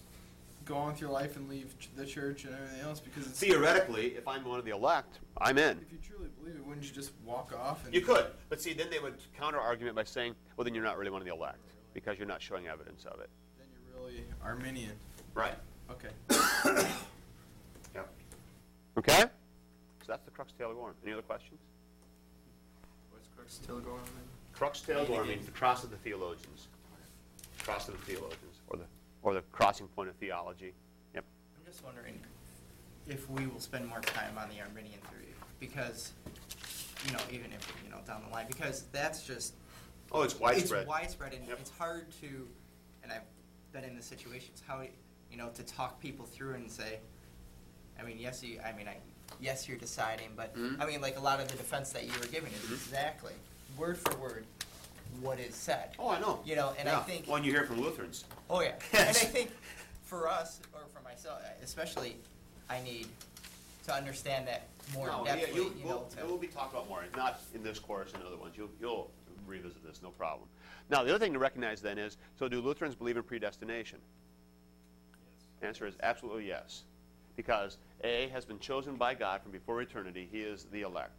go 0.65 0.75
on 0.75 0.91
with 0.91 1.01
your 1.01 1.09
life 1.09 1.35
and 1.37 1.49
leave 1.49 1.75
ch- 1.79 1.89
the 1.95 2.05
church 2.05 2.45
and 2.45 2.53
everything 2.53 2.81
else 2.81 2.99
because 2.99 3.27
it's 3.27 3.39
Theoretically, 3.39 4.07
if 4.15 4.27
I'm 4.27 4.43
one 4.45 4.59
of 4.59 4.65
the 4.65 4.71
elect, 4.71 5.19
I'm 5.37 5.57
in. 5.57 5.79
If 5.81 5.91
you 5.91 5.97
truly 6.05 6.29
believe 6.39 6.55
it, 6.55 6.65
wouldn't 6.65 6.85
you 6.85 6.91
just 6.91 7.11
walk 7.25 7.53
off? 7.57 7.85
And 7.85 7.93
You 7.93 8.01
could, 8.01 8.27
but 8.49 8.61
see, 8.61 8.73
then 8.73 8.87
they 8.89 8.99
would 8.99 9.15
counter 9.37 9.59
argument 9.59 9.95
by 9.95 10.03
saying, 10.03 10.35
well, 10.55 10.65
then 10.65 10.73
you're 10.75 10.83
not 10.83 10.97
really 10.97 11.11
one 11.11 11.21
of 11.21 11.27
the 11.27 11.33
elect 11.33 11.57
because 11.93 12.17
you're 12.17 12.27
not 12.27 12.41
showing 12.41 12.67
evidence 12.67 13.05
of 13.05 13.19
it. 13.19 13.29
Then 13.57 13.67
you're 13.73 14.03
really 14.03 14.23
Arminian. 14.43 14.95
Right. 15.33 15.55
Okay. 15.89 16.87
Yep. 17.93 18.09
Okay? 18.97 19.21
So 19.21 19.27
that's 20.07 20.23
the 20.23 20.31
crux 20.31 20.53
theologorum. 20.59 20.93
Any 21.03 21.13
other 21.13 21.21
questions? 21.21 21.59
What's 23.11 23.27
Crux 23.35 23.53
still 23.53 23.79
going 23.79 23.97
on? 23.99 24.07
Crux 24.53 24.81
theologorum 24.81 25.27
means 25.27 25.45
the 25.45 25.51
cross 25.51 25.83
of 25.83 25.89
the 25.91 25.97
theologians. 25.97 26.67
Cross 27.63 27.89
of 27.89 27.99
the 27.99 28.05
theologians, 28.13 28.50
or 29.23 29.33
the 29.33 29.41
crossing 29.51 29.87
point 29.89 30.09
of 30.09 30.15
theology. 30.15 30.73
Yep. 31.13 31.23
I'm 31.59 31.65
just 31.71 31.83
wondering 31.83 32.19
if 33.07 33.29
we 33.29 33.45
will 33.47 33.59
spend 33.59 33.87
more 33.87 34.01
time 34.01 34.37
on 34.37 34.49
the 34.49 34.61
Arminian 34.61 34.99
theory, 35.09 35.33
because, 35.59 36.11
you 37.05 37.11
know, 37.13 37.19
even 37.31 37.51
if, 37.51 37.73
you 37.83 37.91
know, 37.91 37.97
down 38.07 38.21
the 38.27 38.31
line, 38.33 38.45
because 38.47 38.83
that's 38.91 39.25
just, 39.25 39.53
Oh, 40.11 40.23
it's 40.23 40.39
widespread. 40.39 40.81
it's 40.81 40.89
widespread, 40.89 41.33
and 41.33 41.47
Yep. 41.47 41.59
it's 41.59 41.71
hard 41.71 42.11
to, 42.21 42.47
and 43.03 43.11
I've 43.11 43.21
been 43.71 43.83
in 43.83 43.95
the 43.95 44.01
situations, 44.01 44.61
how, 44.65 44.81
you 45.31 45.37
know, 45.37 45.49
to 45.49 45.63
talk 45.63 45.99
people 45.99 46.25
through 46.25 46.55
and 46.55 46.69
say, 46.71 46.99
I 47.99 48.03
mean, 48.03 48.17
yes, 48.19 48.43
you, 48.43 48.59
I 48.65 48.71
mean, 48.73 48.87
I, 48.87 48.97
yes, 49.39 49.67
you're 49.67 49.77
deciding, 49.77 50.29
but, 50.35 50.55
Mhm. 50.55 50.81
I 50.81 50.85
mean, 50.85 51.01
like, 51.01 51.17
a 51.17 51.21
lot 51.21 51.39
of 51.39 51.47
the 51.47 51.57
defense 51.57 51.91
that 51.93 52.05
you 52.05 52.11
were 52.19 52.27
giving 52.27 52.51
is 52.53 52.59
Mhm. 52.61 52.73
exactly, 52.73 53.33
word 53.77 53.97
for 53.97 54.15
word, 54.17 54.45
what 55.21 55.39
is 55.39 55.55
said. 55.55 55.95
Oh, 55.99 56.09
I 56.09 56.19
know. 56.19 56.41
You 56.45 56.55
know, 56.55 56.73
and 56.77 56.87
I 56.87 56.99
think. 57.01 57.27
Well, 57.27 57.35
and 57.37 57.45
you 57.45 57.51
hear 57.51 57.63
it 57.63 57.67
from 57.67 57.81
Lutherans. 57.81 58.23
Oh 58.51 58.59
yeah, 58.61 58.73
and 58.93 59.07
I 59.07 59.13
think 59.13 59.49
for 60.03 60.27
us 60.27 60.59
or 60.73 60.81
for 60.93 61.01
myself, 61.03 61.41
especially, 61.63 62.17
I 62.69 62.81
need 62.83 63.07
to 63.85 63.93
understand 63.95 64.45
that 64.47 64.63
more 64.93 65.07
No, 65.07 65.21
in 65.21 65.25
yeah, 65.25 65.37
depthly. 65.37 65.55
you'll- 65.55 65.65
you 65.65 65.73
we'll- 65.85 66.01
know, 66.01 66.07
to, 66.15 66.19
It 66.19 66.27
will 66.27 66.37
be 66.37 66.47
talked 66.47 66.73
about 66.73 66.89
more, 66.89 67.03
not 67.15 67.39
in 67.55 67.63
this 67.63 67.79
course 67.79 68.13
and 68.13 68.21
other 68.23 68.35
ones. 68.35 68.55
You'll, 68.57 68.69
you'll 68.79 69.09
revisit 69.47 69.83
this, 69.85 70.01
no 70.03 70.09
problem. 70.09 70.49
Now, 70.89 71.03
the 71.03 71.11
other 71.11 71.19
thing 71.23 71.31
to 71.33 71.39
recognize 71.39 71.81
then 71.81 71.97
is, 71.97 72.17
so 72.37 72.49
do 72.49 72.59
Lutherans 72.59 72.93
believe 72.93 73.15
in 73.15 73.23
predestination? 73.23 73.99
Yes. 75.13 75.47
The 75.61 75.67
answer 75.67 75.87
is 75.87 75.95
absolutely 76.03 76.47
yes. 76.47 76.83
Because 77.37 77.77
A 78.03 78.27
has 78.33 78.43
been 78.43 78.59
chosen 78.59 78.95
by 78.97 79.13
God 79.13 79.41
from 79.41 79.53
before 79.53 79.81
eternity. 79.81 80.27
He 80.29 80.41
is 80.41 80.65
the 80.73 80.81
elect. 80.81 81.15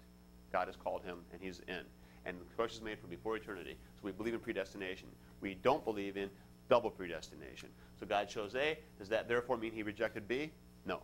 God 0.52 0.66
has 0.66 0.76
called 0.76 1.02
him, 1.02 1.16
and 1.32 1.40
he's 1.40 1.60
in. 1.66 1.80
And 2.26 2.36
the 2.38 2.56
choice 2.56 2.74
is 2.74 2.82
made 2.82 2.98
from 2.98 3.08
before 3.08 3.36
eternity. 3.36 3.76
So 3.96 4.00
we 4.02 4.12
believe 4.12 4.34
in 4.34 4.40
predestination. 4.40 5.08
We 5.40 5.54
don't 5.54 5.82
believe 5.84 6.18
in 6.18 6.28
double 6.68 6.90
predestination. 6.90 7.68
So 7.98 8.06
God 8.06 8.28
chose 8.28 8.54
A. 8.54 8.78
Does 8.98 9.08
that 9.08 9.28
therefore 9.28 9.56
mean 9.56 9.72
he 9.72 9.82
rejected 9.82 10.26
B? 10.28 10.50
No. 10.86 11.00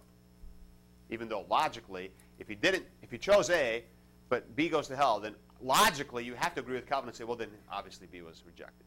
Even 1.11 1.29
though 1.29 1.47
logically, 1.49 2.11
if 2.38 2.49
he 2.49 2.55
didn't, 2.55 2.85
if 3.03 3.11
he 3.11 3.18
chose 3.18 3.51
A, 3.51 3.85
but 4.29 4.55
B 4.57 4.68
goes 4.68 4.88
to 4.88 4.97
hell, 4.97 5.21
then 5.21 5.35
logically 5.61 6.25
you 6.25 6.35
have 6.35 6.55
to 6.55 6.61
agree 6.61 6.75
with 6.75 6.87
Calvin 6.87 7.09
and 7.09 7.16
say, 7.16 7.25
well, 7.25 7.37
then 7.37 7.51
obviously 7.71 8.07
B 8.11 8.21
was 8.23 8.42
rejected. 8.47 8.85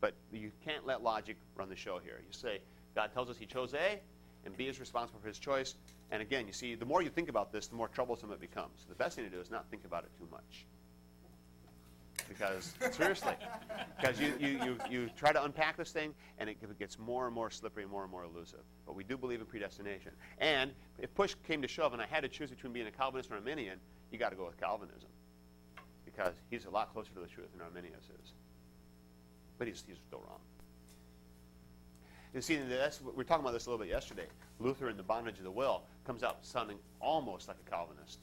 But 0.00 0.14
you 0.32 0.50
can't 0.64 0.86
let 0.86 1.02
logic 1.02 1.36
run 1.56 1.68
the 1.68 1.76
show 1.76 1.98
here. 2.02 2.20
You 2.26 2.32
say, 2.32 2.60
God 2.94 3.12
tells 3.14 3.30
us 3.30 3.38
he 3.38 3.46
chose 3.46 3.74
A, 3.74 4.00
and 4.44 4.56
B 4.56 4.64
is 4.64 4.80
responsible 4.80 5.20
for 5.20 5.28
his 5.28 5.38
choice. 5.38 5.76
And 6.10 6.20
again, 6.20 6.46
you 6.46 6.52
see, 6.52 6.74
the 6.74 6.84
more 6.84 7.02
you 7.02 7.08
think 7.08 7.28
about 7.28 7.52
this, 7.52 7.68
the 7.68 7.76
more 7.76 7.88
troublesome 7.88 8.32
it 8.32 8.40
becomes. 8.40 8.84
The 8.88 8.94
best 8.94 9.16
thing 9.16 9.24
to 9.24 9.30
do 9.30 9.40
is 9.40 9.50
not 9.50 9.66
think 9.70 9.84
about 9.84 10.04
it 10.04 10.10
too 10.18 10.28
much. 10.30 10.66
Because, 12.32 12.72
seriously, 12.92 13.34
because 14.00 14.18
you, 14.18 14.32
you, 14.40 14.48
you, 14.64 14.78
you 14.90 15.10
try 15.16 15.32
to 15.32 15.44
unpack 15.44 15.76
this 15.76 15.92
thing, 15.92 16.14
and 16.38 16.48
it 16.48 16.56
gets 16.78 16.98
more 16.98 17.26
and 17.26 17.34
more 17.34 17.50
slippery 17.50 17.84
more 17.84 18.02
and 18.02 18.10
more 18.10 18.24
elusive. 18.24 18.60
But 18.86 18.96
we 18.96 19.04
do 19.04 19.18
believe 19.18 19.40
in 19.40 19.46
predestination. 19.46 20.12
And 20.38 20.72
if 20.98 21.14
push 21.14 21.34
came 21.46 21.60
to 21.60 21.68
shove 21.68 21.92
and 21.92 22.00
I 22.00 22.06
had 22.06 22.22
to 22.22 22.28
choose 22.28 22.50
between 22.50 22.72
being 22.72 22.86
a 22.86 22.90
Calvinist 22.90 23.30
or 23.30 23.34
Arminian, 23.34 23.78
you 24.10 24.18
got 24.18 24.30
to 24.30 24.36
go 24.36 24.46
with 24.46 24.58
Calvinism. 24.58 25.10
Because 26.06 26.32
he's 26.50 26.64
a 26.64 26.70
lot 26.70 26.92
closer 26.92 27.10
to 27.14 27.20
the 27.20 27.26
truth 27.26 27.52
than 27.52 27.60
Arminius 27.60 28.04
is. 28.22 28.32
But 29.58 29.68
he's, 29.68 29.84
he's 29.86 29.98
still 30.06 30.22
wrong. 30.26 30.40
You 32.34 32.40
see, 32.40 32.56
that's, 32.56 33.02
we 33.02 33.12
were 33.12 33.24
talking 33.24 33.44
about 33.44 33.52
this 33.52 33.66
a 33.66 33.70
little 33.70 33.84
bit 33.84 33.90
yesterday. 33.90 34.26
Luther 34.58 34.88
in 34.88 34.96
the 34.96 35.02
bondage 35.02 35.36
of 35.36 35.44
the 35.44 35.50
will 35.50 35.82
comes 36.06 36.22
out 36.22 36.38
sounding 36.42 36.78
almost 36.98 37.46
like 37.46 37.58
a 37.66 37.70
Calvinist 37.70 38.20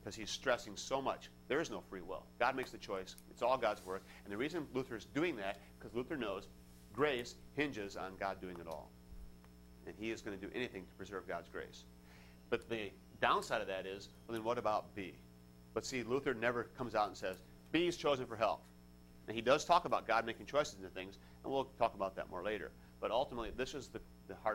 because 0.00 0.16
he's 0.16 0.30
stressing 0.30 0.76
so 0.76 1.02
much. 1.02 1.30
There 1.48 1.60
is 1.60 1.70
no 1.70 1.80
free 1.90 2.00
will. 2.00 2.24
God 2.38 2.56
makes 2.56 2.70
the 2.70 2.78
choice. 2.78 3.16
It's 3.30 3.42
all 3.42 3.58
God's 3.58 3.84
work. 3.84 4.02
And 4.24 4.32
the 4.32 4.36
reason 4.36 4.66
Luther 4.72 4.96
is 4.96 5.04
doing 5.14 5.36
that, 5.36 5.58
because 5.78 5.94
Luther 5.94 6.16
knows 6.16 6.48
grace 6.92 7.34
hinges 7.54 7.96
on 7.96 8.12
God 8.18 8.40
doing 8.40 8.56
it 8.58 8.66
all. 8.66 8.90
And 9.86 9.94
he 9.98 10.10
is 10.10 10.22
going 10.22 10.38
to 10.38 10.46
do 10.46 10.52
anything 10.54 10.84
to 10.84 10.94
preserve 10.94 11.28
God's 11.28 11.48
grace. 11.48 11.84
But 12.48 12.68
the 12.68 12.90
downside 13.20 13.60
of 13.60 13.68
that 13.68 13.86
is, 13.86 14.08
well, 14.26 14.34
then 14.34 14.44
what 14.44 14.58
about 14.58 14.94
B? 14.94 15.14
But 15.74 15.86
see, 15.86 16.02
Luther 16.02 16.34
never 16.34 16.64
comes 16.76 16.94
out 16.94 17.08
and 17.08 17.16
says, 17.16 17.36
B 17.70 17.86
is 17.86 17.96
chosen 17.96 18.26
for 18.26 18.36
hell. 18.36 18.60
And 19.26 19.36
he 19.36 19.42
does 19.42 19.64
talk 19.64 19.84
about 19.84 20.08
God 20.08 20.26
making 20.26 20.46
choices 20.46 20.74
into 20.76 20.88
things, 20.88 21.18
and 21.44 21.52
we'll 21.52 21.66
talk 21.78 21.94
about 21.94 22.16
that 22.16 22.30
more 22.30 22.42
later. 22.42 22.72
But 23.00 23.10
ultimately, 23.12 23.50
this 23.56 23.74
is 23.74 23.88
the, 23.88 24.00
the 24.26 24.34
heart 24.42 24.48